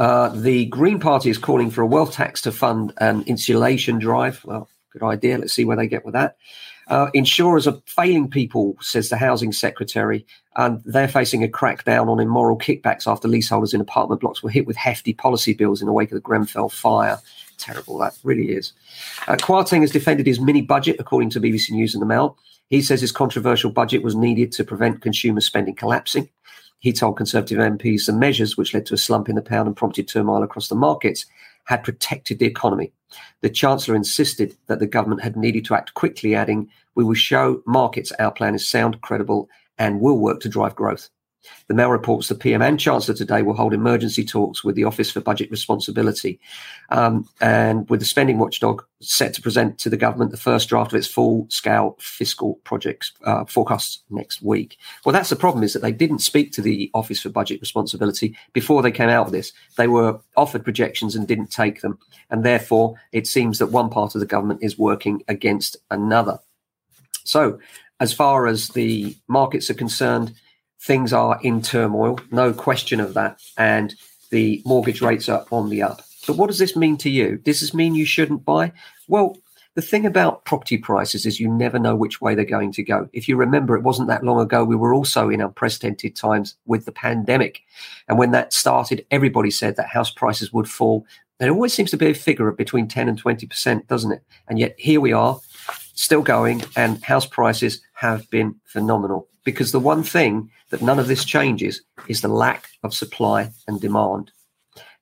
Uh, 0.00 0.30
the 0.30 0.64
Green 0.64 0.98
Party 0.98 1.28
is 1.28 1.36
calling 1.36 1.70
for 1.70 1.82
a 1.82 1.86
wealth 1.86 2.14
tax 2.14 2.40
to 2.40 2.52
fund 2.52 2.94
an 3.02 3.22
insulation 3.26 3.98
drive. 3.98 4.42
Well, 4.46 4.66
good 4.94 5.02
idea. 5.02 5.36
Let's 5.36 5.52
see 5.52 5.66
where 5.66 5.76
they 5.76 5.86
get 5.86 6.06
with 6.06 6.14
that. 6.14 6.38
Uh, 6.88 7.10
insurers 7.12 7.66
are 7.66 7.76
failing 7.84 8.30
people, 8.30 8.78
says 8.80 9.10
the 9.10 9.18
housing 9.18 9.52
secretary, 9.52 10.24
and 10.56 10.82
they're 10.86 11.06
facing 11.06 11.44
a 11.44 11.48
crackdown 11.48 12.08
on 12.08 12.18
immoral 12.18 12.56
kickbacks 12.56 13.06
after 13.06 13.28
leaseholders 13.28 13.74
in 13.74 13.80
apartment 13.82 14.22
blocks 14.22 14.42
were 14.42 14.48
hit 14.48 14.66
with 14.66 14.74
hefty 14.74 15.12
policy 15.12 15.52
bills 15.52 15.82
in 15.82 15.86
the 15.86 15.92
wake 15.92 16.10
of 16.10 16.16
the 16.16 16.22
Grenfell 16.22 16.70
fire. 16.70 17.20
Terrible, 17.58 17.98
that 17.98 18.16
really 18.24 18.52
is. 18.52 18.72
Uh, 19.28 19.36
Kwarteng 19.36 19.82
has 19.82 19.90
defended 19.90 20.26
his 20.26 20.40
mini 20.40 20.62
budget, 20.62 20.96
according 20.98 21.28
to 21.28 21.40
BBC 21.40 21.72
News 21.72 21.94
and 21.94 22.00
the 22.00 22.06
Mail. 22.06 22.38
He 22.70 22.82
says 22.82 23.00
his 23.00 23.12
controversial 23.12 23.70
budget 23.70 24.02
was 24.02 24.14
needed 24.14 24.52
to 24.52 24.64
prevent 24.64 25.02
consumer 25.02 25.40
spending 25.40 25.74
collapsing. 25.74 26.30
He 26.78 26.92
told 26.92 27.16
Conservative 27.16 27.58
MPs 27.58 28.06
the 28.06 28.12
measures 28.12 28.56
which 28.56 28.72
led 28.72 28.86
to 28.86 28.94
a 28.94 28.98
slump 28.98 29.28
in 29.28 29.34
the 29.34 29.42
pound 29.42 29.66
and 29.66 29.76
prompted 29.76 30.08
turmoil 30.08 30.42
across 30.42 30.68
the 30.68 30.76
markets 30.76 31.26
had 31.64 31.84
protected 31.84 32.38
the 32.38 32.46
economy. 32.46 32.92
The 33.42 33.50
Chancellor 33.50 33.96
insisted 33.96 34.56
that 34.68 34.78
the 34.78 34.86
government 34.86 35.22
had 35.22 35.36
needed 35.36 35.64
to 35.66 35.74
act 35.74 35.94
quickly, 35.94 36.34
adding, 36.34 36.70
We 36.94 37.04
will 37.04 37.14
show 37.14 37.62
markets 37.66 38.12
our 38.12 38.30
plan 38.30 38.54
is 38.54 38.66
sound, 38.66 39.00
credible, 39.02 39.48
and 39.76 40.00
will 40.00 40.18
work 40.18 40.40
to 40.40 40.48
drive 40.48 40.76
growth. 40.76 41.10
The 41.68 41.74
Mail 41.74 41.90
reports 41.90 42.28
the 42.28 42.34
PM 42.34 42.62
and 42.62 42.78
Chancellor 42.78 43.14
today 43.14 43.42
will 43.42 43.54
hold 43.54 43.72
emergency 43.72 44.24
talks 44.24 44.64
with 44.64 44.74
the 44.74 44.84
Office 44.84 45.10
for 45.10 45.20
Budget 45.20 45.50
Responsibility 45.50 46.40
um, 46.90 47.28
and 47.40 47.88
with 47.88 48.00
the 48.00 48.06
spending 48.06 48.38
watchdog 48.38 48.84
set 49.00 49.32
to 49.34 49.42
present 49.42 49.78
to 49.78 49.88
the 49.88 49.96
government 49.96 50.30
the 50.30 50.36
first 50.36 50.68
draft 50.68 50.92
of 50.92 50.98
its 50.98 51.06
full 51.06 51.46
scale 51.48 51.96
fiscal 51.98 52.60
projects 52.64 53.12
uh, 53.24 53.44
forecasts 53.44 54.02
next 54.10 54.42
week. 54.42 54.76
Well, 55.04 55.12
that's 55.12 55.30
the 55.30 55.36
problem 55.36 55.64
is 55.64 55.72
that 55.72 55.82
they 55.82 55.92
didn't 55.92 56.18
speak 56.18 56.52
to 56.52 56.62
the 56.62 56.90
Office 56.92 57.20
for 57.20 57.30
Budget 57.30 57.60
Responsibility 57.60 58.36
before 58.52 58.82
they 58.82 58.92
came 58.92 59.08
out 59.08 59.26
with 59.26 59.34
this. 59.34 59.52
They 59.76 59.88
were 59.88 60.20
offered 60.36 60.64
projections 60.64 61.14
and 61.14 61.26
didn't 61.26 61.50
take 61.50 61.80
them. 61.80 61.98
And 62.30 62.44
therefore, 62.44 62.94
it 63.12 63.26
seems 63.26 63.58
that 63.58 63.68
one 63.68 63.90
part 63.90 64.14
of 64.14 64.20
the 64.20 64.26
government 64.26 64.62
is 64.62 64.78
working 64.78 65.22
against 65.28 65.76
another. 65.90 66.38
So, 67.24 67.58
as 68.00 68.12
far 68.12 68.46
as 68.46 68.68
the 68.68 69.14
markets 69.28 69.68
are 69.70 69.74
concerned, 69.74 70.34
things 70.80 71.12
are 71.12 71.38
in 71.42 71.62
turmoil, 71.62 72.18
no 72.30 72.52
question 72.52 73.00
of 73.00 73.14
that, 73.14 73.40
and 73.56 73.94
the 74.30 74.62
mortgage 74.64 75.02
rates 75.02 75.28
are 75.28 75.44
on 75.50 75.68
the 75.68 75.82
up. 75.82 76.02
But 76.26 76.36
what 76.36 76.48
does 76.48 76.58
this 76.58 76.76
mean 76.76 76.96
to 76.98 77.10
you? 77.10 77.38
Does 77.38 77.60
this 77.60 77.74
mean 77.74 77.94
you 77.94 78.04
shouldn't 78.04 78.44
buy? 78.44 78.72
Well, 79.08 79.36
the 79.74 79.82
thing 79.82 80.04
about 80.04 80.44
property 80.44 80.78
prices 80.78 81.24
is 81.24 81.38
you 81.38 81.48
never 81.48 81.78
know 81.78 81.94
which 81.94 82.20
way 82.20 82.34
they're 82.34 82.44
going 82.44 82.72
to 82.72 82.82
go. 82.82 83.08
If 83.12 83.28
you 83.28 83.36
remember, 83.36 83.76
it 83.76 83.84
wasn't 83.84 84.08
that 84.08 84.24
long 84.24 84.40
ago, 84.40 84.64
we 84.64 84.74
were 84.74 84.92
also 84.92 85.28
in 85.28 85.40
unprecedented 85.40 86.16
times 86.16 86.56
with 86.66 86.86
the 86.86 86.92
pandemic. 86.92 87.60
And 88.08 88.18
when 88.18 88.32
that 88.32 88.52
started, 88.52 89.06
everybody 89.10 89.50
said 89.50 89.76
that 89.76 89.88
house 89.88 90.10
prices 90.10 90.52
would 90.52 90.68
fall. 90.68 91.06
There 91.38 91.50
always 91.50 91.72
seems 91.72 91.90
to 91.92 91.96
be 91.96 92.10
a 92.10 92.14
figure 92.14 92.48
of 92.48 92.56
between 92.56 92.88
10 92.88 93.08
and 93.08 93.22
20%, 93.22 93.86
doesn't 93.86 94.12
it? 94.12 94.22
And 94.48 94.58
yet 94.58 94.74
here 94.76 95.00
we 95.00 95.12
are, 95.12 95.38
still 95.94 96.22
going, 96.22 96.64
and 96.76 97.02
house 97.04 97.26
prices 97.26 97.80
have 97.94 98.28
been 98.28 98.56
phenomenal. 98.64 99.29
Because 99.44 99.72
the 99.72 99.80
one 99.80 100.02
thing 100.02 100.50
that 100.70 100.82
none 100.82 100.98
of 100.98 101.08
this 101.08 101.24
changes 101.24 101.82
is 102.08 102.20
the 102.20 102.28
lack 102.28 102.68
of 102.82 102.94
supply 102.94 103.50
and 103.66 103.80
demand. 103.80 104.32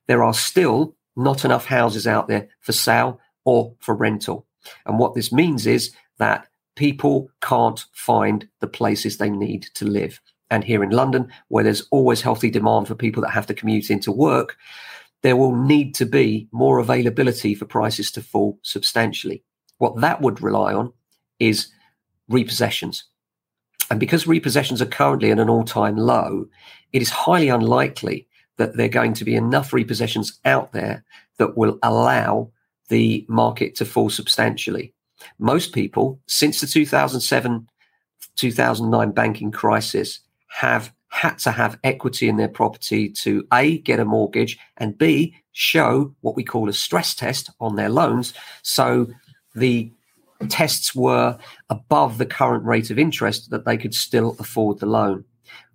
There 0.07 0.23
are 0.23 0.33
still 0.33 0.95
not 1.15 1.43
enough 1.43 1.65
houses 1.65 2.07
out 2.07 2.27
there 2.27 2.47
for 2.61 2.71
sale 2.71 3.19
or 3.45 3.75
for 3.79 3.93
rental. 3.95 4.45
And 4.85 4.97
what 4.97 5.13
this 5.13 5.31
means 5.31 5.67
is 5.67 5.93
that 6.17 6.47
people 6.75 7.29
can't 7.41 7.85
find 7.91 8.47
the 8.61 8.67
places 8.67 9.17
they 9.17 9.29
need 9.29 9.63
to 9.75 9.85
live. 9.85 10.21
And 10.49 10.63
here 10.63 10.83
in 10.83 10.89
London, 10.89 11.31
where 11.49 11.63
there's 11.63 11.87
always 11.91 12.21
healthy 12.21 12.49
demand 12.49 12.87
for 12.87 12.95
people 12.95 13.21
that 13.21 13.31
have 13.31 13.45
to 13.47 13.53
commute 13.53 13.89
into 13.89 14.11
work, 14.11 14.57
there 15.21 15.35
will 15.35 15.55
need 15.55 15.93
to 15.95 16.05
be 16.05 16.47
more 16.51 16.79
availability 16.79 17.53
for 17.53 17.65
prices 17.65 18.11
to 18.11 18.21
fall 18.21 18.57
substantially. 18.63 19.43
What 19.77 19.99
that 20.01 20.21
would 20.21 20.41
rely 20.41 20.73
on 20.73 20.93
is 21.39 21.67
repossessions. 22.31 23.03
And 23.89 23.99
because 23.99 24.25
repossessions 24.25 24.81
are 24.81 24.85
currently 24.85 25.31
at 25.31 25.39
an 25.39 25.49
all 25.49 25.63
time 25.63 25.97
low, 25.97 26.47
it 26.93 27.01
is 27.01 27.09
highly 27.09 27.49
unlikely 27.49 28.27
that 28.57 28.75
there 28.75 28.85
are 28.85 28.89
going 28.89 29.13
to 29.13 29.25
be 29.25 29.35
enough 29.35 29.71
repossessions 29.71 30.37
out 30.45 30.73
there 30.73 31.03
that 31.37 31.57
will 31.57 31.79
allow 31.81 32.51
the 32.89 33.25
market 33.29 33.75
to 33.75 33.85
fall 33.85 34.09
substantially. 34.09 34.93
Most 35.37 35.73
people, 35.73 36.19
since 36.27 36.61
the 36.61 36.67
2007 36.67 37.67
2009 38.35 39.11
banking 39.11 39.51
crisis, 39.51 40.21
have 40.47 40.93
had 41.09 41.35
to 41.39 41.51
have 41.51 41.77
equity 41.83 42.29
in 42.29 42.37
their 42.37 42.47
property 42.47 43.09
to 43.09 43.45
A, 43.51 43.79
get 43.79 43.99
a 43.99 44.05
mortgage, 44.05 44.57
and 44.77 44.97
B, 44.97 45.35
show 45.51 46.15
what 46.21 46.35
we 46.35 46.43
call 46.43 46.69
a 46.69 46.73
stress 46.73 47.13
test 47.13 47.49
on 47.59 47.75
their 47.75 47.89
loans. 47.89 48.33
So 48.61 49.07
the 49.55 49.91
tests 50.47 50.95
were 50.95 51.37
above 51.69 52.17
the 52.17 52.25
current 52.25 52.63
rate 52.63 52.89
of 52.91 52.99
interest 52.99 53.49
that 53.49 53.65
they 53.65 53.77
could 53.77 53.93
still 53.93 54.35
afford 54.39 54.79
the 54.79 54.85
loan. 54.85 55.25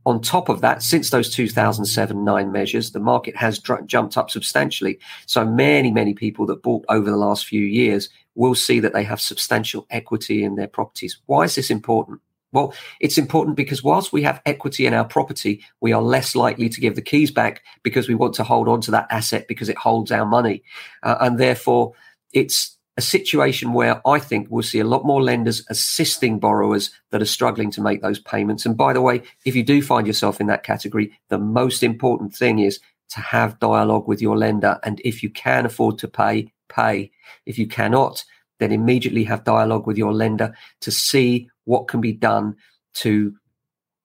On 0.06 0.21
top 0.21 0.50
of 0.50 0.61
that, 0.61 0.83
since 0.83 1.11
those 1.11 1.30
2007 1.35 2.25
9 2.25 2.52
measures, 2.52 2.92
the 2.92 3.00
market 3.00 3.35
has 3.37 3.59
dr- 3.59 3.87
jumped 3.87 4.18
up 4.18 4.30
substantially. 4.30 4.99
So 5.26 5.47
many, 5.47 5.90
many 5.90 6.12
people 6.12 6.44
that 6.47 6.62
bought 6.62 6.85
over 6.88 7.11
the 7.11 7.16
last 7.16 7.47
few 7.47 7.62
years 7.62 8.11
will 8.35 8.54
see 8.54 8.80
that 8.80 8.92
they 8.92 9.04
have 9.04 9.21
substantial 9.21 9.87
equity 9.90 10.44
in 10.44 10.56
their 10.56 10.68
properties. 10.68 11.18
Why 11.26 11.44
is 11.44 11.54
this 11.54 11.71
important? 11.71 12.21
Well, 12.52 12.75
it's 13.00 13.18
important 13.18 13.56
because 13.56 13.83
whilst 13.83 14.12
we 14.12 14.23
have 14.23 14.42
equity 14.47 14.87
in 14.87 14.94
our 14.94 15.04
property, 15.04 15.64
we 15.80 15.92
are 15.92 16.02
less 16.02 16.37
likely 16.37 16.68
to 16.68 16.80
give 16.80 16.94
the 16.94 17.02
keys 17.02 17.30
back 17.30 17.62
because 17.83 18.06
we 18.06 18.14
want 18.14 18.35
to 18.35 18.44
hold 18.44 18.68
on 18.68 18.80
to 18.83 18.90
that 18.92 19.09
asset 19.11 19.49
because 19.49 19.68
it 19.68 19.78
holds 19.78 20.12
our 20.12 20.26
money. 20.26 20.62
Uh, 21.02 21.16
and 21.21 21.38
therefore, 21.38 21.94
it's 22.33 22.74
a 22.96 23.02
situation 23.02 23.72
where 23.72 24.00
I 24.06 24.18
think 24.18 24.48
we'll 24.50 24.62
see 24.62 24.78
a 24.78 24.86
lot 24.86 25.04
more 25.04 25.22
lenders 25.22 25.64
assisting 25.68 26.38
borrowers 26.38 26.90
that 27.10 27.20
are 27.20 27.26
struggling 27.26 27.70
to 27.72 27.80
make 27.80 28.02
those 28.02 28.20
payments. 28.20 28.64
And 28.64 28.76
by 28.76 28.92
the 28.92 29.02
way, 29.02 29.22
if 29.44 29.56
you 29.56 29.64
do 29.64 29.82
find 29.82 30.06
yourself 30.06 30.40
in 30.40 30.46
that 30.46 30.62
category, 30.62 31.12
the 31.28 31.38
most 31.38 31.82
important 31.82 32.34
thing 32.34 32.60
is 32.60 32.78
to 33.10 33.20
have 33.20 33.58
dialogue 33.58 34.06
with 34.06 34.22
your 34.22 34.38
lender. 34.38 34.78
And 34.84 35.00
if 35.04 35.22
you 35.22 35.30
can 35.30 35.66
afford 35.66 35.98
to 35.98 36.08
pay, 36.08 36.52
pay. 36.68 37.10
If 37.46 37.58
you 37.58 37.66
cannot, 37.66 38.24
then 38.60 38.72
immediately 38.72 39.24
have 39.24 39.44
dialogue 39.44 39.86
with 39.86 39.98
your 39.98 40.12
lender 40.12 40.54
to 40.80 40.90
see 40.92 41.48
what 41.64 41.88
can 41.88 42.00
be 42.00 42.12
done 42.12 42.56
to 42.94 43.34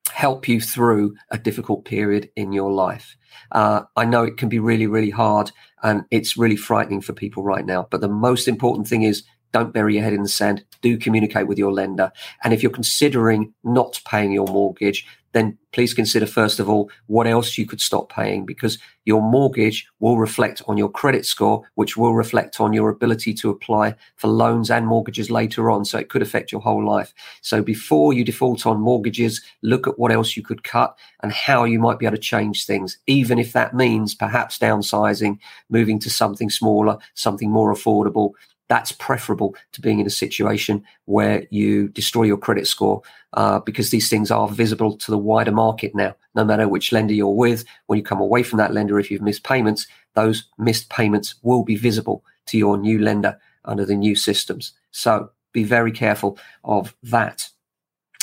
help 0.10 0.48
you 0.48 0.62
through 0.62 1.16
a 1.32 1.38
difficult 1.38 1.86
period 1.86 2.30
in 2.36 2.52
your 2.52 2.72
life. 2.72 3.16
Uh, 3.52 3.82
I 3.96 4.06
know 4.06 4.24
it 4.24 4.38
can 4.38 4.50
be 4.50 4.60
really, 4.60 4.88
really 4.88 5.10
hard 5.10 5.52
and 5.84 6.04
it's 6.12 6.38
really 6.38 6.56
frightening 6.56 7.02
for 7.02 7.14
people 7.14 7.44
right 7.44 7.66
now. 7.66 7.88
But 7.90 8.02
the 8.02 8.10
most 8.10 8.48
important 8.48 8.88
thing 8.88 9.04
is 9.04 9.24
don't 9.52 9.74
bury 9.74 9.96
your 9.96 10.04
head 10.04 10.14
in 10.14 10.24
the 10.24 10.30
sand. 10.30 10.64
Do 10.82 10.98
communicate 10.98 11.48
with 11.48 11.58
your 11.58 11.72
lender. 11.72 12.12
And 12.44 12.54
if 12.54 12.64
you're 12.64 12.72
considering 12.72 13.54
not 13.64 14.02
paying 14.06 14.32
your 14.32 14.48
mortgage, 14.48 15.06
then 15.34 15.58
please 15.72 15.94
consider 15.94 16.26
first 16.26 16.60
of 16.60 16.68
all 16.68 16.90
what 17.06 17.28
else 17.28 17.58
you 17.58 17.66
could 17.66 17.82
stop 17.82 18.12
paying 18.12 18.46
because 18.46 18.80
your 19.06 19.22
mortgage 19.22 19.88
will 20.00 20.18
reflect 20.18 20.62
on 20.68 20.78
your 20.78 20.90
credit 20.90 21.26
score, 21.26 21.64
which 21.76 21.96
will 21.98 22.14
reflect 22.14 22.60
on 22.60 22.74
your 22.74 22.90
ability 22.90 23.34
to 23.34 23.50
apply 23.50 23.96
for 24.16 24.28
loans 24.28 24.70
and 24.70 24.88
mortgages 24.88 25.30
later 25.30 25.70
on. 25.70 25.86
So 25.86 25.98
it 25.98 26.10
could 26.10 26.22
affect 26.22 26.52
your 26.52 26.62
whole 26.62 26.86
life. 26.86 27.14
So 27.42 27.62
before 27.62 28.14
you 28.14 28.24
default 28.24 28.66
on 28.66 28.80
mortgages, 28.80 29.42
look 29.62 29.88
at 29.88 29.98
what 29.98 30.12
else 30.12 30.36
you 30.36 30.44
could 30.44 30.64
cut 30.64 30.98
and 31.22 31.32
how 31.32 31.64
you 31.64 31.80
might 31.80 32.00
be 32.00 32.06
able 32.06 32.18
to 32.18 32.22
change 32.22 32.66
things, 32.66 32.98
even 33.08 33.40
if 33.40 33.54
that 33.54 33.76
means 33.76 34.16
perhaps 34.16 34.58
downsizing, 34.58 35.40
moving 35.70 36.00
to 36.00 36.10
something 36.10 36.50
smaller, 36.50 36.98
something 37.14 37.52
more 37.52 37.74
affordable, 37.74 38.32
that's 38.70 38.92
preferable 38.92 39.56
to 39.74 39.82
being 39.82 40.00
in 40.00 40.06
a 40.06 40.12
situation 40.12 40.84
where 41.06 41.46
you 41.50 41.90
destroy 41.90 42.24
your 42.24 42.38
credit 42.38 42.68
score 42.68 43.02
uh, 43.34 43.60
because 43.60 43.90
these 43.90 44.10
things 44.10 44.32
are 44.32 44.48
visible 44.48 44.96
to 44.96 45.12
the 45.12 45.18
wider 45.18 45.52
market 45.52 45.94
now. 45.96 46.16
No 46.36 46.46
matter 46.46 46.68
which 46.68 46.92
lender 46.92 47.14
you're 47.14 47.28
with, 47.30 47.66
when 47.88 47.98
you 47.98 48.04
come 48.04 48.22
away 48.22 48.44
from 48.44 48.58
that 48.58 48.74
lender, 48.74 49.00
if 49.00 49.10
you've 49.10 49.24
missed 49.24 49.44
payments, 49.44 49.88
those 50.14 50.48
missed 50.58 50.90
payments 50.90 51.36
will 51.42 51.64
be 51.64 51.76
visible 51.76 52.24
to 52.46 52.58
your 52.58 52.78
new 52.78 53.00
lender 53.00 53.40
under 53.66 53.86
the 53.86 53.96
new 53.96 54.16
systems. 54.16 54.74
So 54.92 55.32
be 55.52 55.64
very 55.64 55.92
careful 55.92 56.38
of 56.64 56.96
that. 57.04 57.50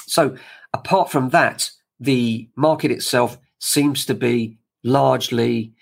So 0.07 0.37
apart 0.73 1.11
from 1.11 1.31
that, 1.31 1.71
the 1.99 2.49
market 2.55 2.93
itself 2.93 3.38
seems 3.59 4.07
to 4.07 4.15
be 4.15 4.59
largely 4.85 5.73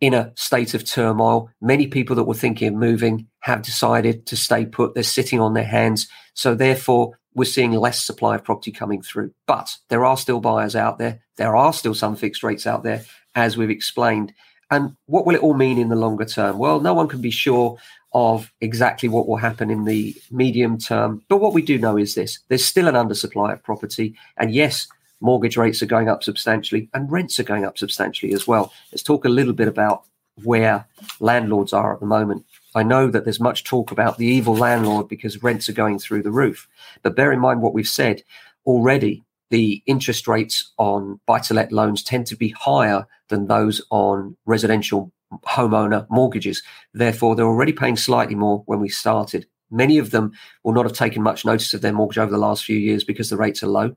in 0.00 0.12
a 0.12 0.32
state 0.34 0.74
of 0.74 0.84
turmoil. 0.84 1.48
Many 1.62 1.86
people 1.86 2.16
that 2.16 2.24
were 2.24 2.34
thinking 2.34 2.68
of 2.68 2.74
moving 2.74 3.28
have 3.42 3.62
decided 3.62 4.26
to 4.26 4.36
stay 4.36 4.66
put. 4.66 4.94
They're 4.94 5.02
sitting 5.02 5.40
on 5.40 5.54
their 5.54 5.64
hands. 5.64 6.08
So 6.34 6.54
therefore, 6.54 7.18
we're 7.34 7.44
seeing 7.44 7.72
less 7.72 8.04
supply 8.04 8.36
of 8.36 8.44
property 8.44 8.72
coming 8.72 9.02
through. 9.02 9.32
But 9.46 9.76
there 9.88 10.04
are 10.04 10.16
still 10.16 10.40
buyers 10.40 10.76
out 10.76 10.98
there. 10.98 11.20
There 11.36 11.56
are 11.56 11.72
still 11.72 11.94
some 11.94 12.16
fixed 12.16 12.42
rates 12.42 12.66
out 12.66 12.82
there, 12.82 13.04
as 13.34 13.56
we've 13.56 13.70
explained. 13.70 14.32
And 14.70 14.96
what 15.06 15.26
will 15.26 15.34
it 15.34 15.42
all 15.42 15.54
mean 15.54 15.78
in 15.78 15.88
the 15.88 15.96
longer 15.96 16.24
term? 16.24 16.58
Well, 16.58 16.80
no 16.80 16.94
one 16.94 17.08
can 17.08 17.20
be 17.20 17.30
sure 17.30 17.78
of 18.14 18.52
exactly 18.60 19.08
what 19.08 19.26
will 19.26 19.36
happen 19.36 19.70
in 19.70 19.84
the 19.84 20.14
medium 20.30 20.78
term. 20.78 21.22
But 21.28 21.38
what 21.38 21.54
we 21.54 21.62
do 21.62 21.78
know 21.78 21.96
is 21.96 22.14
this 22.14 22.40
there's 22.48 22.64
still 22.64 22.88
an 22.88 22.94
undersupply 22.94 23.54
of 23.54 23.62
property. 23.62 24.14
And 24.36 24.52
yes, 24.52 24.86
mortgage 25.20 25.56
rates 25.56 25.82
are 25.82 25.86
going 25.86 26.08
up 26.08 26.22
substantially 26.22 26.88
and 26.92 27.10
rents 27.10 27.40
are 27.40 27.44
going 27.44 27.64
up 27.64 27.78
substantially 27.78 28.34
as 28.34 28.46
well. 28.46 28.72
Let's 28.92 29.02
talk 29.02 29.24
a 29.24 29.30
little 29.30 29.52
bit 29.52 29.68
about 29.68 30.04
where 30.42 30.86
landlords 31.20 31.72
are 31.72 31.94
at 31.94 32.00
the 32.00 32.06
moment. 32.06 32.44
I 32.74 32.82
know 32.82 33.10
that 33.10 33.24
there's 33.24 33.40
much 33.40 33.64
talk 33.64 33.90
about 33.90 34.18
the 34.18 34.26
evil 34.26 34.56
landlord 34.56 35.08
because 35.08 35.42
rents 35.42 35.68
are 35.68 35.74
going 35.74 35.98
through 35.98 36.22
the 36.22 36.30
roof. 36.30 36.68
But 37.02 37.16
bear 37.16 37.32
in 37.32 37.40
mind 37.40 37.62
what 37.62 37.74
we've 37.74 37.88
said 37.88 38.22
already. 38.66 39.24
The 39.50 39.82
interest 39.84 40.26
rates 40.26 40.72
on 40.78 41.20
buy 41.26 41.40
to 41.40 41.54
let 41.54 41.72
loans 41.72 42.02
tend 42.02 42.26
to 42.28 42.36
be 42.36 42.48
higher 42.50 43.06
than 43.28 43.46
those 43.46 43.82
on 43.90 44.36
residential 44.46 45.12
homeowner 45.44 46.06
mortgages. 46.10 46.62
Therefore, 46.94 47.36
they're 47.36 47.44
already 47.44 47.72
paying 47.72 47.96
slightly 47.96 48.34
more 48.34 48.62
when 48.66 48.80
we 48.80 48.88
started. 48.88 49.46
Many 49.70 49.98
of 49.98 50.10
them 50.10 50.32
will 50.64 50.72
not 50.72 50.86
have 50.86 50.94
taken 50.94 51.22
much 51.22 51.44
notice 51.44 51.74
of 51.74 51.82
their 51.82 51.92
mortgage 51.92 52.18
over 52.18 52.30
the 52.30 52.38
last 52.38 52.64
few 52.64 52.76
years 52.76 53.04
because 53.04 53.30
the 53.30 53.36
rates 53.36 53.62
are 53.62 53.68
low 53.68 53.96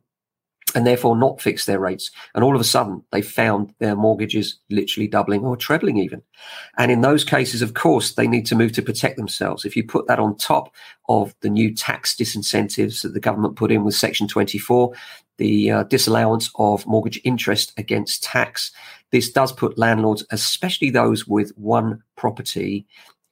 and 0.76 0.86
therefore 0.86 1.16
not 1.16 1.42
fix 1.42 1.66
their 1.66 1.80
rates. 1.80 2.12
And 2.36 2.44
all 2.44 2.54
of 2.54 2.62
a 2.62 2.66
sudden, 2.66 3.02
they 3.12 3.22
found 3.22 3.74
their 3.80 3.96
mortgages 3.96 4.60
literally 4.70 5.08
doubling 5.08 5.44
or 5.44 5.56
trebling 5.56 5.98
even. 5.98 6.22
And 6.78 6.92
in 6.92 7.02
those 7.02 7.24
cases, 7.24 7.62
of 7.62 7.74
course, 7.74 8.14
they 8.14 8.28
need 8.28 8.46
to 8.48 8.56
move 8.56 8.74
to 8.74 8.82
protect 8.82 9.16
themselves. 9.16 9.66
If 9.66 9.76
you 9.76 9.84
put 9.84 10.08
that 10.08 10.20
on 10.20 10.38
top 10.38 10.74
of 11.08 11.34
the 11.40 11.50
new 11.50 11.74
tax 11.74 12.16
disincentives 12.16 13.02
that 13.02 13.14
the 13.14 13.20
government 13.20 13.56
put 13.56 13.72
in 13.72 13.86
with 13.86 13.96
Section 13.96 14.28
24, 14.28 14.94
the 15.38 15.72
uh, 15.72 15.84
disallowance 15.84 16.52
of 16.56 16.86
mortgage 16.86 17.20
interest 17.24 17.74
against 17.78 18.24
tax, 18.24 18.72
this 19.12 19.32
does 19.32 19.54
put 19.54 19.78
landlords, 19.78 20.26
especially 20.32 20.90
those 20.90 21.26
with 21.26 21.52
one 21.58 22.04
property, 22.18 22.86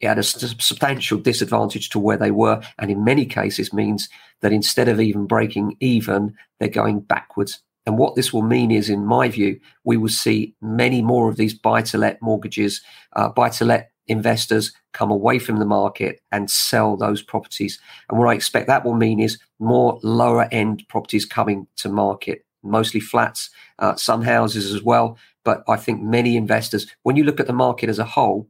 at 0.03 0.19
a 0.19 0.23
substantial 0.23 1.17
disadvantage 1.17 1.89
to 1.89 1.99
where 1.99 2.17
they 2.17 2.31
were, 2.31 2.61
and 2.79 2.91
in 2.91 3.03
many 3.03 3.25
cases 3.25 3.73
means 3.73 4.09
that 4.41 4.51
instead 4.51 4.87
of 4.87 4.99
even 4.99 5.25
breaking 5.25 5.77
even, 5.79 6.35
they're 6.59 6.69
going 6.69 7.01
backwards. 7.01 7.61
And 7.85 7.97
what 7.97 8.15
this 8.15 8.31
will 8.31 8.43
mean 8.43 8.71
is, 8.71 8.89
in 8.89 9.05
my 9.05 9.27
view, 9.27 9.59
we 9.83 9.97
will 9.97 10.09
see 10.09 10.55
many 10.61 11.01
more 11.01 11.29
of 11.29 11.35
these 11.35 11.53
buy 11.53 11.81
to 11.83 11.97
let 11.97 12.21
mortgages, 12.21 12.81
uh, 13.15 13.29
buy 13.29 13.49
to 13.49 13.65
let 13.65 13.91
investors 14.07 14.73
come 14.93 15.11
away 15.11 15.39
from 15.39 15.57
the 15.57 15.65
market 15.65 16.21
and 16.31 16.49
sell 16.49 16.95
those 16.95 17.21
properties. 17.21 17.79
And 18.09 18.19
what 18.19 18.29
I 18.29 18.33
expect 18.33 18.67
that 18.67 18.85
will 18.85 18.95
mean 18.95 19.19
is 19.19 19.39
more 19.59 19.99
lower 20.03 20.47
end 20.51 20.85
properties 20.87 21.25
coming 21.25 21.67
to 21.77 21.89
market, 21.89 22.45
mostly 22.63 22.99
flats, 22.99 23.49
uh, 23.79 23.95
some 23.95 24.21
houses 24.21 24.73
as 24.73 24.81
well. 24.81 25.17
But 25.43 25.63
I 25.67 25.75
think 25.75 26.01
many 26.01 26.37
investors, 26.37 26.87
when 27.03 27.15
you 27.15 27.23
look 27.23 27.39
at 27.39 27.47
the 27.47 27.53
market 27.53 27.89
as 27.89 27.99
a 27.99 28.05
whole, 28.05 28.47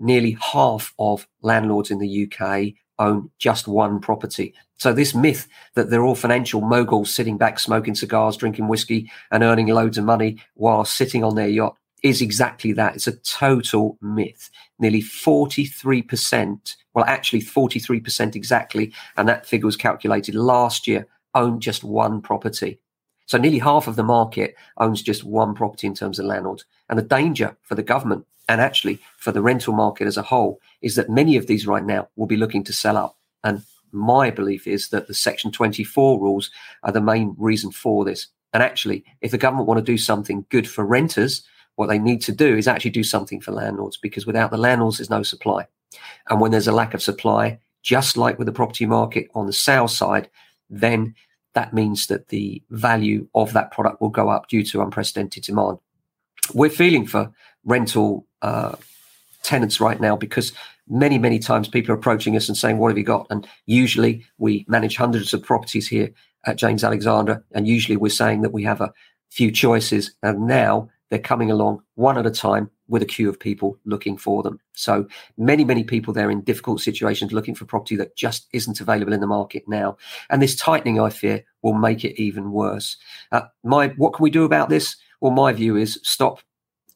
nearly 0.00 0.36
half 0.40 0.92
of 0.98 1.28
landlords 1.42 1.90
in 1.90 1.98
the 1.98 2.26
UK 2.26 2.72
own 2.98 3.30
just 3.38 3.68
one 3.68 4.00
property. 4.00 4.54
So 4.78 4.92
this 4.92 5.14
myth 5.14 5.48
that 5.74 5.90
they're 5.90 6.04
all 6.04 6.14
financial 6.14 6.60
moguls 6.60 7.14
sitting 7.14 7.38
back, 7.38 7.58
smoking 7.58 7.94
cigars, 7.94 8.36
drinking 8.36 8.68
whiskey, 8.68 9.10
and 9.30 9.42
earning 9.42 9.66
loads 9.68 9.98
of 9.98 10.04
money 10.04 10.38
while 10.54 10.84
sitting 10.84 11.22
on 11.22 11.34
their 11.34 11.48
yacht 11.48 11.76
is 12.02 12.22
exactly 12.22 12.72
that. 12.72 12.94
It's 12.96 13.06
a 13.06 13.16
total 13.16 13.98
myth. 14.00 14.50
Nearly 14.78 15.02
43%, 15.02 16.76
well, 16.94 17.04
actually 17.04 17.42
43% 17.42 18.34
exactly, 18.34 18.92
and 19.16 19.28
that 19.28 19.46
figure 19.46 19.66
was 19.66 19.76
calculated 19.76 20.34
last 20.34 20.86
year, 20.86 21.06
own 21.34 21.60
just 21.60 21.84
one 21.84 22.22
property. 22.22 22.80
So 23.30 23.38
nearly 23.38 23.60
half 23.60 23.86
of 23.86 23.94
the 23.94 24.02
market 24.02 24.56
owns 24.78 25.02
just 25.02 25.22
one 25.22 25.54
property 25.54 25.86
in 25.86 25.94
terms 25.94 26.18
of 26.18 26.26
landlords. 26.26 26.64
And 26.88 26.98
the 26.98 27.04
danger 27.04 27.56
for 27.62 27.76
the 27.76 27.82
government 27.84 28.26
and 28.48 28.60
actually 28.60 28.98
for 29.18 29.30
the 29.30 29.40
rental 29.40 29.72
market 29.72 30.08
as 30.08 30.16
a 30.16 30.22
whole 30.22 30.60
is 30.82 30.96
that 30.96 31.08
many 31.08 31.36
of 31.36 31.46
these 31.46 31.64
right 31.64 31.84
now 31.84 32.08
will 32.16 32.26
be 32.26 32.36
looking 32.36 32.64
to 32.64 32.72
sell 32.72 32.96
up. 32.96 33.16
And 33.44 33.62
my 33.92 34.32
belief 34.32 34.66
is 34.66 34.88
that 34.88 35.06
the 35.06 35.14
Section 35.14 35.52
24 35.52 36.20
rules 36.20 36.50
are 36.82 36.90
the 36.90 37.00
main 37.00 37.36
reason 37.38 37.70
for 37.70 38.04
this. 38.04 38.26
And 38.52 38.64
actually, 38.64 39.04
if 39.20 39.30
the 39.30 39.38
government 39.38 39.68
want 39.68 39.78
to 39.78 39.92
do 39.92 39.96
something 39.96 40.44
good 40.48 40.68
for 40.68 40.84
renters, 40.84 41.44
what 41.76 41.86
they 41.86 42.00
need 42.00 42.22
to 42.22 42.32
do 42.32 42.56
is 42.56 42.66
actually 42.66 42.90
do 42.90 43.04
something 43.04 43.40
for 43.40 43.52
landlords 43.52 43.96
because 43.96 44.26
without 44.26 44.50
the 44.50 44.58
landlords, 44.58 44.98
there's 44.98 45.08
no 45.08 45.22
supply. 45.22 45.68
And 46.28 46.40
when 46.40 46.50
there's 46.50 46.66
a 46.66 46.72
lack 46.72 46.94
of 46.94 47.00
supply, 47.00 47.60
just 47.84 48.16
like 48.16 48.40
with 48.40 48.46
the 48.46 48.52
property 48.52 48.86
market 48.86 49.28
on 49.36 49.46
the 49.46 49.52
sales 49.52 49.96
side, 49.96 50.28
then 50.68 51.14
that 51.54 51.72
means 51.72 52.06
that 52.06 52.28
the 52.28 52.62
value 52.70 53.26
of 53.34 53.52
that 53.52 53.72
product 53.72 54.00
will 54.00 54.10
go 54.10 54.28
up 54.28 54.48
due 54.48 54.62
to 54.64 54.82
unprecedented 54.82 55.42
demand. 55.44 55.78
We're 56.54 56.70
feeling 56.70 57.06
for 57.06 57.32
rental 57.64 58.26
uh, 58.42 58.76
tenants 59.42 59.80
right 59.80 60.00
now 60.00 60.16
because 60.16 60.52
many, 60.88 61.18
many 61.18 61.38
times 61.38 61.68
people 61.68 61.92
are 61.92 61.98
approaching 61.98 62.36
us 62.36 62.48
and 62.48 62.56
saying, 62.56 62.78
What 62.78 62.88
have 62.88 62.98
you 62.98 63.04
got? 63.04 63.26
And 63.30 63.48
usually 63.66 64.24
we 64.38 64.64
manage 64.68 64.96
hundreds 64.96 65.34
of 65.34 65.42
properties 65.42 65.88
here 65.88 66.10
at 66.44 66.56
James 66.56 66.84
Alexander. 66.84 67.44
And 67.52 67.66
usually 67.66 67.96
we're 67.96 68.10
saying 68.10 68.42
that 68.42 68.52
we 68.52 68.62
have 68.64 68.80
a 68.80 68.92
few 69.30 69.50
choices. 69.50 70.12
And 70.22 70.46
now 70.46 70.90
they're 71.10 71.18
coming 71.18 71.50
along 71.50 71.82
one 71.94 72.16
at 72.16 72.26
a 72.26 72.30
time 72.30 72.70
with 72.88 73.02
a 73.02 73.06
queue 73.06 73.28
of 73.28 73.38
people 73.38 73.78
looking 73.84 74.16
for 74.16 74.42
them. 74.42 74.58
So 74.72 75.06
many, 75.36 75.64
many 75.64 75.84
people 75.84 76.12
there 76.12 76.30
in 76.30 76.40
difficult 76.40 76.80
situations 76.80 77.32
looking 77.32 77.54
for 77.54 77.64
property 77.64 77.96
that 77.96 78.16
just 78.16 78.48
isn't 78.52 78.80
available 78.80 79.12
in 79.12 79.20
the 79.20 79.26
market 79.26 79.64
now. 79.68 79.96
And 80.30 80.40
this 80.40 80.56
tightening, 80.56 81.00
I 81.00 81.10
fear, 81.10 81.44
will 81.62 81.74
make 81.74 82.04
it 82.04 82.20
even 82.20 82.52
worse. 82.52 82.96
Uh, 83.30 83.42
my, 83.62 83.88
what 83.96 84.14
can 84.14 84.22
we 84.22 84.30
do 84.30 84.44
about 84.44 84.68
this? 84.68 84.96
Well, 85.20 85.32
my 85.32 85.52
view 85.52 85.76
is 85.76 86.00
stop 86.02 86.40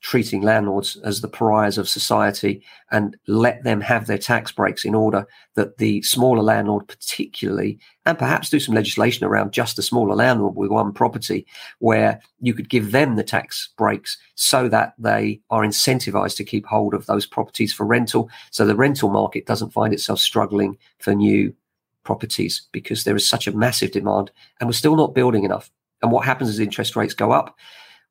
treating 0.05 0.43
landlords 0.43 0.97
as 0.97 1.23
the 1.23 1.29
pariahs 1.29 1.79
of 1.79 1.89
society 1.89 2.63
and 2.91 3.17
let 3.27 3.65
them 3.65 3.81
have 3.81 4.07
their 4.07 4.19
tax 4.19 4.53
breaks 4.53 4.85
in 4.85 4.95
order 4.95 5.27
that 5.55 5.79
the 5.79 6.03
smaller 6.03 6.43
landlord, 6.43 6.87
particularly, 6.87 7.79
and 8.05 8.19
perhaps 8.19 8.51
do 8.51 8.61
some 8.61 8.75
legislation 8.75 9.25
around 9.25 9.51
just 9.51 9.79
a 9.79 9.83
smaller 9.83 10.15
landlord 10.15 10.57
with 10.57 10.71
one 10.71 10.93
property 10.93 11.47
where 11.79 12.21
you 12.43 12.53
could 12.53 12.69
give 12.69 12.93
them 12.93 13.17
the 13.17 13.25
tax 13.25 13.71
breaks 13.79 14.19
so 14.35 14.69
that 14.69 14.93
they 14.99 15.41
are 15.49 15.63
incentivized 15.63 16.37
to 16.37 16.45
keep 16.45 16.67
hold 16.67 16.93
of 16.93 17.07
those 17.07 17.25
properties 17.25 17.73
for 17.73 17.87
rental. 17.87 18.29
So 18.51 18.67
the 18.67 18.77
rental 18.77 19.09
market 19.09 19.47
doesn't 19.47 19.73
find 19.73 19.95
itself 19.95 20.21
struggling 20.21 20.77
for 20.99 21.15
new 21.15 21.55
properties 22.03 22.69
because 22.73 23.05
there 23.05 23.17
is 23.17 23.27
such 23.27 23.47
a 23.47 23.57
massive 23.57 23.93
demand 23.93 24.31
and 24.61 24.69
we're 24.69 24.75
still 24.75 24.97
not 24.97 25.15
building 25.15 25.45
enough. 25.45 25.71
And 26.03 26.13
what 26.13 26.27
happens 26.27 26.51
as 26.51 26.59
interest 26.59 26.95
rates 26.95 27.15
go 27.15 27.33
up? 27.33 27.57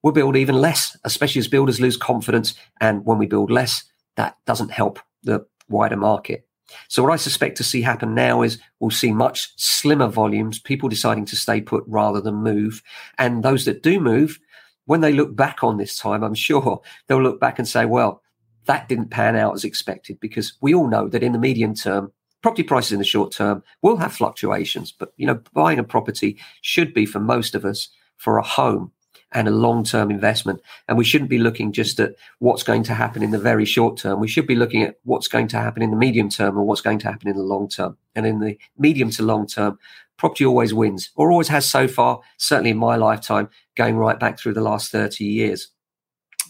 We'll 0.04 0.14
build 0.14 0.36
even 0.36 0.56
less, 0.56 0.96
especially 1.06 1.40
as 1.40 1.48
builders 1.48 1.82
lose 1.82 1.98
confidence. 1.98 2.54
And 2.80 3.06
when 3.06 3.18
we 3.18 3.26
build 3.26 3.50
less, 3.50 3.84
that 4.18 4.38
doesn't 4.46 4.72
help 4.72 5.00
the 5.24 5.46
wider 5.70 5.98
market. 5.98 6.46
So 6.88 7.04
what 7.04 7.12
I 7.12 7.18
suspect 7.18 7.58
to 7.58 7.64
see 7.64 7.82
happen 7.82 8.14
now 8.14 8.42
is 8.42 8.60
we'll 8.80 8.92
see 8.92 9.12
much 9.12 9.54
slimmer 9.58 10.08
volumes, 10.08 10.60
people 10.60 10.90
deciding 10.90 11.26
to 11.26 11.36
stay 11.36 11.62
put 11.62 11.84
rather 11.88 12.22
than 12.22 12.36
move. 12.36 12.82
And 13.18 13.44
those 13.44 13.66
that 13.66 13.84
do 13.84 14.00
move, 14.00 14.40
when 14.86 15.02
they 15.02 15.14
look 15.14 15.36
back 15.36 15.64
on 15.64 15.78
this 15.78 15.98
time, 15.98 16.24
I'm 16.24 16.34
sure 16.36 16.82
they'll 17.08 17.22
look 17.22 17.40
back 17.40 17.60
and 17.60 17.68
say, 17.68 17.86
well, 17.86 18.22
that 18.66 18.88
didn't 18.88 19.10
pan 19.10 19.36
out 19.36 19.54
as 19.54 19.64
expected 19.64 20.20
because 20.20 20.54
we 20.62 20.74
all 20.74 20.88
know 20.88 21.08
that 21.10 21.24
in 21.24 21.34
the 21.34 21.40
medium 21.40 21.76
term, 21.76 22.12
property 22.42 22.64
prices 22.64 22.94
in 22.94 23.00
the 23.00 23.06
short 23.06 23.32
term 23.32 23.62
will 23.82 23.98
have 23.98 24.14
fluctuations, 24.14 24.92
but 24.92 25.14
you 25.18 25.26
know, 25.26 25.42
buying 25.54 25.80
a 25.80 25.84
property 25.84 26.40
should 26.62 26.94
be 26.94 27.06
for 27.06 27.20
most 27.20 27.56
of 27.56 27.66
us 27.66 27.90
for 28.18 28.38
a 28.38 28.44
home 28.44 28.92
and 29.34 29.48
a 29.48 29.52
long-term 29.52 30.12
investment. 30.12 30.62
And 30.88 30.98
we 30.98 31.04
shouldn't 31.04 31.30
be 31.30 31.40
looking 31.40 31.72
just 31.72 32.00
at 32.00 32.16
what's 32.40 32.64
going 32.64 32.84
to 32.84 32.94
happen 32.94 33.24
in 33.24 33.32
the 33.32 33.40
very 33.40 33.66
short 33.66 33.98
term. 33.98 34.20
We 34.20 34.28
should 34.28 34.48
be 34.48 34.56
looking 34.56 34.84
at 34.84 35.00
what's 35.04 35.28
going 35.28 35.48
to 35.50 35.58
happen 35.58 35.82
in 35.82 35.92
the 35.92 35.98
medium 35.98 36.30
term 36.30 36.58
and 36.58 36.68
what's 36.68 36.82
going 36.82 37.00
to 37.00 37.08
happen 37.08 37.28
in 37.28 37.36
the 37.36 37.44
long 37.44 37.68
term. 37.68 37.98
And 38.16 38.26
in 38.26 38.40
the 38.40 38.58
medium 38.78 39.10
to 39.12 39.24
long 39.24 39.48
term, 39.48 39.80
property 40.18 40.46
always 40.46 40.74
wins, 40.74 41.10
or 41.16 41.32
always 41.32 41.48
has 41.50 41.70
so 41.70 41.88
far, 41.88 42.22
certainly 42.38 42.72
in 42.72 42.78
my 42.78 42.96
lifetime, 42.96 43.50
going 43.76 43.98
right 43.98 44.20
back 44.20 44.40
through 44.40 44.54
the 44.54 44.62
last 44.62 44.92
30 44.92 45.26
years. 45.26 45.70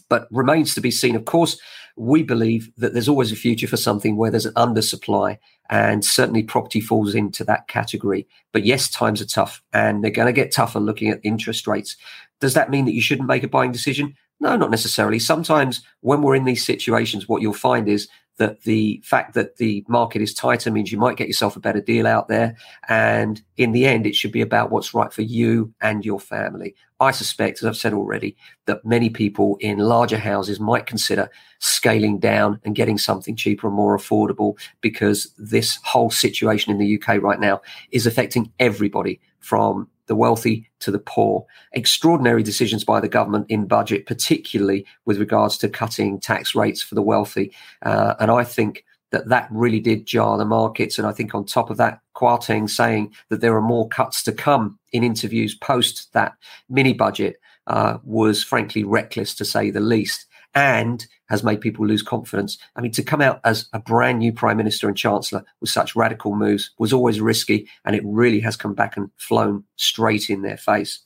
But 0.08 0.28
remains 0.30 0.74
to 0.74 0.80
be 0.80 0.90
seen. 0.90 1.16
Of 1.16 1.24
course, 1.24 1.58
we 1.96 2.22
believe 2.22 2.70
that 2.76 2.92
there's 2.92 3.08
always 3.08 3.32
a 3.32 3.36
future 3.36 3.68
for 3.68 3.76
something 3.76 4.16
where 4.16 4.30
there's 4.30 4.46
an 4.46 4.54
undersupply 4.54 5.38
and 5.70 6.04
certainly 6.04 6.42
property 6.42 6.80
falls 6.80 7.14
into 7.14 7.44
that 7.44 7.68
category. 7.68 8.26
But 8.52 8.66
yes, 8.66 8.90
times 8.90 9.22
are 9.22 9.26
tough 9.26 9.62
and 9.72 10.02
they're 10.02 10.10
going 10.10 10.26
to 10.26 10.32
get 10.32 10.52
tougher 10.52 10.80
looking 10.80 11.10
at 11.10 11.20
interest 11.22 11.66
rates. 11.66 11.96
Does 12.44 12.52
that 12.52 12.68
mean 12.68 12.84
that 12.84 12.92
you 12.92 13.00
shouldn't 13.00 13.26
make 13.26 13.42
a 13.42 13.48
buying 13.48 13.72
decision? 13.72 14.14
No, 14.38 14.54
not 14.54 14.70
necessarily. 14.70 15.18
Sometimes 15.18 15.80
when 16.00 16.20
we're 16.20 16.34
in 16.34 16.44
these 16.44 16.62
situations, 16.62 17.26
what 17.26 17.40
you'll 17.40 17.54
find 17.54 17.88
is 17.88 18.06
that 18.36 18.60
the 18.64 19.00
fact 19.02 19.32
that 19.32 19.56
the 19.56 19.82
market 19.88 20.20
is 20.20 20.34
tighter 20.34 20.70
means 20.70 20.92
you 20.92 20.98
might 20.98 21.16
get 21.16 21.26
yourself 21.26 21.56
a 21.56 21.60
better 21.60 21.80
deal 21.80 22.06
out 22.06 22.28
there. 22.28 22.54
And 22.86 23.40
in 23.56 23.72
the 23.72 23.86
end, 23.86 24.06
it 24.06 24.14
should 24.14 24.30
be 24.30 24.42
about 24.42 24.70
what's 24.70 24.92
right 24.92 25.10
for 25.10 25.22
you 25.22 25.72
and 25.80 26.04
your 26.04 26.20
family. 26.20 26.74
I 27.00 27.12
suspect, 27.12 27.62
as 27.62 27.64
I've 27.64 27.78
said 27.78 27.94
already, 27.94 28.36
that 28.66 28.84
many 28.84 29.08
people 29.08 29.56
in 29.60 29.78
larger 29.78 30.18
houses 30.18 30.60
might 30.60 30.84
consider 30.84 31.30
scaling 31.60 32.18
down 32.18 32.60
and 32.62 32.74
getting 32.74 32.98
something 32.98 33.36
cheaper 33.36 33.68
and 33.68 33.76
more 33.76 33.96
affordable 33.96 34.58
because 34.82 35.32
this 35.38 35.78
whole 35.82 36.10
situation 36.10 36.70
in 36.70 36.78
the 36.78 37.00
UK 37.00 37.22
right 37.22 37.40
now 37.40 37.62
is 37.90 38.06
affecting 38.06 38.52
everybody 38.58 39.18
from 39.40 39.88
the 40.06 40.16
wealthy 40.16 40.70
to 40.80 40.90
the 40.90 40.98
poor. 40.98 41.44
Extraordinary 41.72 42.42
decisions 42.42 42.84
by 42.84 43.00
the 43.00 43.08
government 43.08 43.46
in 43.48 43.66
budget, 43.66 44.06
particularly 44.06 44.86
with 45.04 45.18
regards 45.18 45.58
to 45.58 45.68
cutting 45.68 46.20
tax 46.20 46.54
rates 46.54 46.82
for 46.82 46.94
the 46.94 47.02
wealthy. 47.02 47.52
Uh, 47.82 48.14
and 48.20 48.30
I 48.30 48.44
think 48.44 48.84
that 49.10 49.28
that 49.28 49.48
really 49.50 49.80
did 49.80 50.06
jar 50.06 50.36
the 50.36 50.44
markets. 50.44 50.98
And 50.98 51.06
I 51.06 51.12
think 51.12 51.34
on 51.34 51.44
top 51.44 51.70
of 51.70 51.76
that, 51.76 52.00
Kwarteng 52.16 52.68
saying 52.68 53.14
that 53.28 53.40
there 53.40 53.54
are 53.56 53.62
more 53.62 53.88
cuts 53.88 54.22
to 54.24 54.32
come 54.32 54.78
in 54.92 55.04
interviews 55.04 55.54
post 55.54 56.12
that 56.12 56.34
mini 56.68 56.92
budget 56.92 57.36
uh, 57.66 57.98
was 58.02 58.42
frankly 58.42 58.84
reckless 58.84 59.34
to 59.36 59.44
say 59.44 59.70
the 59.70 59.80
least 59.80 60.26
and 60.54 61.06
has 61.28 61.42
made 61.42 61.60
people 61.60 61.86
lose 61.86 62.02
confidence. 62.02 62.58
I 62.76 62.80
mean, 62.80 62.92
to 62.92 63.02
come 63.02 63.20
out 63.20 63.40
as 63.44 63.68
a 63.72 63.78
brand 63.78 64.20
new 64.20 64.32
prime 64.32 64.56
minister 64.56 64.88
and 64.88 64.96
chancellor 64.96 65.44
with 65.60 65.70
such 65.70 65.96
radical 65.96 66.36
moves 66.36 66.70
was 66.78 66.92
always 66.92 67.20
risky, 67.20 67.68
and 67.84 67.96
it 67.96 68.02
really 68.04 68.40
has 68.40 68.56
come 68.56 68.74
back 68.74 68.96
and 68.96 69.10
flown 69.16 69.64
straight 69.76 70.30
in 70.30 70.42
their 70.42 70.56
face. 70.56 71.00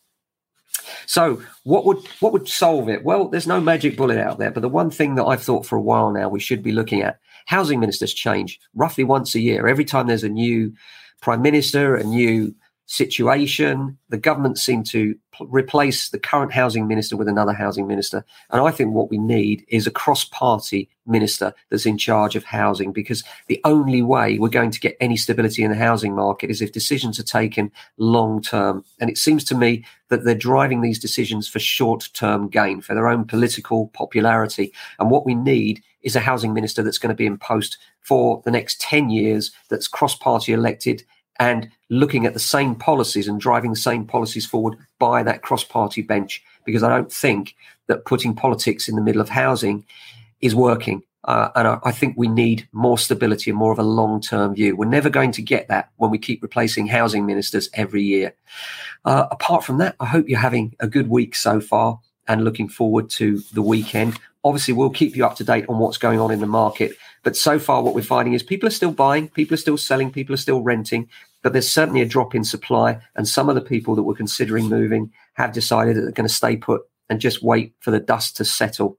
So, 1.07 1.43
what 1.65 1.85
would 1.87 1.99
what 2.21 2.33
would 2.33 2.49
solve 2.49 2.89
it? 2.89 3.05
Well, 3.05 3.29
there's 3.29 3.47
no 3.47 3.61
magic 3.61 3.97
bullet 3.97 4.19
out 4.19 4.39
there, 4.39 4.51
but 4.51 4.61
the 4.61 4.69
one 4.69 4.91
thing 4.91 5.15
that 5.17 5.25
I've 5.25 5.43
thought 5.43 5.67
for 5.67 5.77
a 5.77 5.83
while 5.83 6.11
now 6.13 6.29
we 6.29 6.41
should 6.41 6.63
be 6.63 6.73
looking 6.73 7.03
at: 7.03 7.19
housing 7.47 7.81
ministers 7.81 8.15
change 8.15 8.61
roughly 8.75 9.05
once 9.05 9.35
a 9.35 9.41
year. 9.41 9.67
Every 9.67 9.85
time 9.85 10.07
there's 10.07 10.25
a 10.25 10.29
new 10.29 10.73
prime 11.21 11.43
minister, 11.43 11.97
a 11.97 12.05
new 12.05 12.55
situation. 12.89 13.99
The 14.09 14.17
government 14.17 14.59
seemed 14.59 14.87
to 14.87 15.15
replace 15.41 16.09
the 16.09 16.19
current 16.19 16.53
housing 16.53 16.89
minister 16.89 17.19
with 17.19 17.29
another 17.29 17.53
housing 17.53 17.87
minister. 17.87 18.25
And 18.51 18.63
I 18.63 18.71
think 18.71 18.95
what 18.95 19.11
we 19.11 19.19
need 19.19 19.65
is 19.69 19.87
a 19.87 19.91
cross 19.91 20.25
party 20.25 20.89
minister 21.07 21.53
that's 21.71 21.85
in 21.85 21.99
charge 21.99 22.35
of 22.35 22.45
housing 22.45 22.93
because 22.93 23.23
the 23.47 23.61
only 23.65 24.01
way 24.01 24.39
we're 24.39 24.49
going 24.49 24.71
to 24.71 24.81
get 24.81 24.97
any 25.01 25.19
stability 25.19 25.63
in 25.63 25.71
the 25.71 25.77
housing 25.77 26.15
market 26.15 26.51
is 26.51 26.63
if 26.63 26.73
decisions 26.73 27.21
are 27.21 27.25
taken 27.25 27.71
long 27.99 28.41
term. 28.41 28.83
And 28.99 29.11
it 29.11 29.19
seems 29.19 29.45
to 29.45 29.55
me 29.55 29.85
that 30.09 30.25
they're 30.25 30.35
driving 30.35 30.81
these 30.81 30.99
decisions 30.99 31.47
for 31.47 31.59
short 31.59 32.09
term 32.15 32.49
gain, 32.49 32.81
for 32.81 32.95
their 32.95 33.09
own 33.09 33.27
political 33.27 33.89
popularity. 33.89 34.73
And 34.99 35.11
what 35.11 35.27
we 35.27 35.35
need 35.35 35.83
is 36.01 36.17
a 36.17 36.21
housing 36.21 36.55
minister 36.55 36.83
that's 36.83 36.99
going 36.99 37.15
to 37.15 37.15
be 37.15 37.27
in 37.27 37.37
post 37.37 37.77
for 38.01 38.41
the 38.47 38.51
next 38.51 38.81
10 38.81 39.11
years, 39.11 39.51
that's 39.69 39.87
cross 39.87 40.15
party 40.15 40.55
elected 40.55 41.05
and 41.39 41.71
looking 41.91 42.27
at 42.27 42.35
the 42.35 42.41
same 42.41 42.75
policies 42.75 43.29
and 43.29 43.41
driving 43.41 43.71
the 43.71 43.77
same 43.77 44.05
policies 44.05 44.47
forward 44.47 44.77
by 44.99 45.23
that 45.23 45.43
cross 45.43 45.65
party 45.65 46.03
bench. 46.03 46.43
Because 46.65 46.83
I 46.83 46.89
don't 46.89 47.13
think 47.13 47.55
that 47.87 48.05
putting 48.05 48.35
politics 48.35 48.89
in 48.89 48.97
the 48.97 49.03
middle 49.03 49.21
of 49.21 49.29
housing 49.29 49.85
is 50.41 50.55
working. 50.55 51.03
Uh, 51.25 51.51
and 51.57 51.69
I, 51.69 51.79
I, 51.85 51.93
think 51.93 52.15
we 52.17 52.29
need 52.29 52.69
more 52.73 52.97
stability 52.97 53.51
and 53.51 53.59
more 53.59 53.73
of 53.73 53.79
a 53.79 53.83
long 53.83 54.21
term 54.21 54.55
view. 54.55 54.77
We're 54.77 54.87
never 54.87 55.11
going 55.11 55.33
to 55.33 55.43
get 55.43 55.69
that 55.69 55.91
when 55.97 56.11
we 56.11 56.19
keep 56.19 56.43
replacing 56.43 56.87
housing 56.87 57.27
ministers 57.27 57.69
every 57.75 58.03
year. 58.03 58.35
Uh, 59.05 59.27
apart 59.31 59.65
from 59.65 59.79
that, 59.79 59.97
I 60.01 60.07
hope 60.07 60.29
you're 60.29 60.39
having 60.39 60.75
a 60.81 60.87
good 60.87 61.09
week 61.09 61.35
so 61.35 61.61
far 61.61 62.01
and 62.29 62.45
looking 62.45 62.69
forward 62.69 63.11
to 63.11 63.41
the 63.53 63.63
weekend. 63.63 64.19
Obviously, 64.45 64.75
we'll 64.75 64.91
keep 64.91 65.17
you 65.17 65.27
up 65.27 65.37
to 65.37 65.45
date 65.45 65.67
on 65.69 65.79
what's 65.79 65.99
going 65.99 66.21
on 66.21 66.31
in 66.31 66.41
the 66.41 66.47
market. 66.47 66.97
But 67.25 67.37
so 67.37 67.59
far, 67.59 67.83
what 67.83 67.95
we're 67.95 68.03
finding 68.03 68.35
is 68.35 68.43
people 68.43 68.69
are 68.69 68.73
still 68.73 68.93
buying, 68.93 69.29
people 69.29 69.55
are 69.55 69.59
still 69.59 69.77
selling, 69.77 70.13
people 70.13 70.35
are 70.35 70.39
still 70.39 70.63
renting 70.63 71.09
but 71.43 71.53
there's 71.53 71.71
certainly 71.71 72.03
a 72.03 72.07
drop 72.07 72.35
in 72.35 72.45
supply. 72.45 73.01
And 73.17 73.27
some 73.27 73.49
of 73.49 73.55
the 73.55 73.61
people 73.61 73.95
that 73.95 74.03
were 74.03 74.15
considering 74.15 74.69
moving 74.69 75.13
have 75.35 75.53
decided 75.53 75.97
that 75.97 76.03
they're 76.03 76.13
going 76.13 76.29
to 76.29 76.35
stay 76.35 76.57
put 76.57 76.83
and 77.09 77.21
just 77.21 77.43
wait 77.43 77.75
for 77.81 77.91
the 77.91 78.01
dust 78.01 78.37
to 78.37 78.45
settle. 78.45 78.99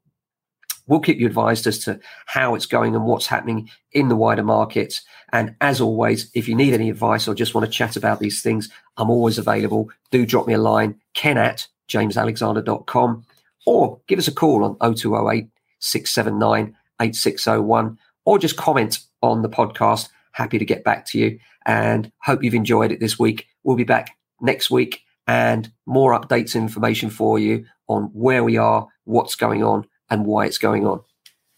We'll 0.88 1.00
keep 1.00 1.20
you 1.20 1.28
advised 1.28 1.68
as 1.68 1.78
to 1.80 2.00
how 2.26 2.56
it's 2.56 2.66
going 2.66 2.96
and 2.96 3.06
what's 3.06 3.28
happening 3.28 3.70
in 3.92 4.08
the 4.10 4.16
wider 4.16 4.44
markets. 4.44 5.04
And 5.32 5.56
as 5.62 5.80
always, 5.80 6.32
if 6.34 6.48
you 6.48 6.56
need 6.56 6.74
any 6.74 6.90
advice 6.90 7.28
or 7.28 7.36
just 7.36 7.54
want 7.54 7.66
to 7.66 7.72
chat 7.72 7.96
about 7.96 8.20
these 8.20 8.42
things, 8.42 8.70
I'm 8.98 9.12
always 9.12 9.38
available. 9.38 9.90
Do 10.10 10.26
drop 10.26 10.48
me 10.48 10.54
a 10.54 10.58
line, 10.58 11.00
ken 11.14 11.38
at 11.38 11.68
jamesalexander.com, 11.90 13.26
or 13.66 14.02
give 14.08 14.18
us 14.18 14.28
a 14.28 14.34
call 14.34 14.64
on 14.64 14.96
0208 14.96 15.50
679 15.80 16.76
8601, 17.02 17.98
or 18.26 18.40
just 18.40 18.58
comment 18.58 19.00
on 19.22 19.44
the 19.44 19.50
podcast. 19.50 20.10
Happy 20.32 20.58
to 20.58 20.66
get 20.66 20.84
back 20.84 21.06
to 21.08 21.18
you 21.18 21.40
and 21.66 22.12
hope 22.22 22.44
you've 22.44 22.54
enjoyed 22.54 22.92
it 22.92 23.00
this 23.00 23.20
week. 23.20 23.48
We'll 23.64 23.76
be 23.76 23.84
back 23.84 24.18
next 24.42 24.72
week 24.72 25.02
and 25.28 25.72
more 25.86 26.20
updates 26.20 26.56
and 26.56 26.64
information 26.64 27.10
for 27.10 27.38
you 27.38 27.66
on 27.88 28.04
where 28.14 28.44
we 28.44 28.58
are, 28.58 28.88
what's 29.04 29.36
going 29.36 29.64
on, 29.64 29.86
and 30.10 30.26
why 30.26 30.46
it's 30.46 30.58
going 30.58 30.88
on. 30.88 31.02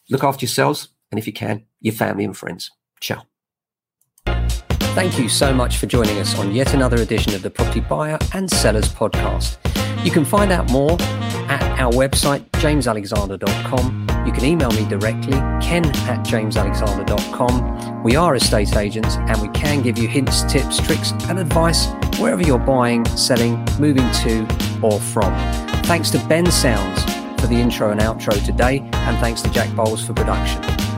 Look 0.10 0.24
after 0.24 0.44
yourselves, 0.44 0.90
and 1.10 1.20
if 1.20 1.28
you 1.28 1.34
can, 1.34 1.66
your 1.80 1.94
family 1.94 2.26
and 2.26 2.36
friends. 2.36 2.70
Ciao. 3.00 3.24
Thank 4.26 5.18
you 5.18 5.30
so 5.30 5.54
much 5.54 5.78
for 5.78 5.86
joining 5.86 6.18
us 6.20 6.38
on 6.38 6.54
yet 6.54 6.74
another 6.74 6.98
edition 6.98 7.34
of 7.34 7.44
the 7.44 7.50
Property 7.50 7.80
Buyer 7.80 8.20
and 8.34 8.50
Sellers 8.52 8.90
Podcast. 8.90 9.58
You 10.04 10.12
can 10.12 10.26
find 10.26 10.52
out 10.52 10.70
more 10.70 10.98
at 11.52 11.80
our 11.80 11.92
website, 11.92 12.50
jamesalexander.com. 12.52 14.08
You 14.26 14.32
can 14.32 14.46
email 14.46 14.72
me 14.72 14.88
directly, 14.88 15.34
ken 15.62 15.86
at 15.86 16.26
jamesalexander.com. 16.26 18.04
We 18.04 18.16
are 18.16 18.36
estate 18.36 18.78
agents 18.78 19.18
and 19.18 19.42
we 19.42 19.50
can 19.50 19.82
give 19.82 19.98
you 19.98 20.08
hints, 20.08 20.44
tips, 20.44 20.78
tricks, 20.80 21.12
and 21.28 21.40
advice 21.40 21.88
wherever 22.20 22.42
you're 22.42 22.58
buying, 22.58 23.06
selling, 23.18 23.66
moving 23.80 24.10
to, 24.24 24.48
or 24.82 25.00
from. 25.00 25.34
Thanks 25.84 26.10
to 26.12 26.18
Bensounds 26.20 27.42
for 27.42 27.48
the 27.48 27.56
intro 27.56 27.92
and 27.92 28.00
outro 28.00 28.34
today, 28.46 28.80
and 28.94 29.18
thanks 29.18 29.42
to 29.42 29.50
Jack 29.50 29.76
Bowles 29.76 30.06
for 30.06 30.14
production. 30.14 30.91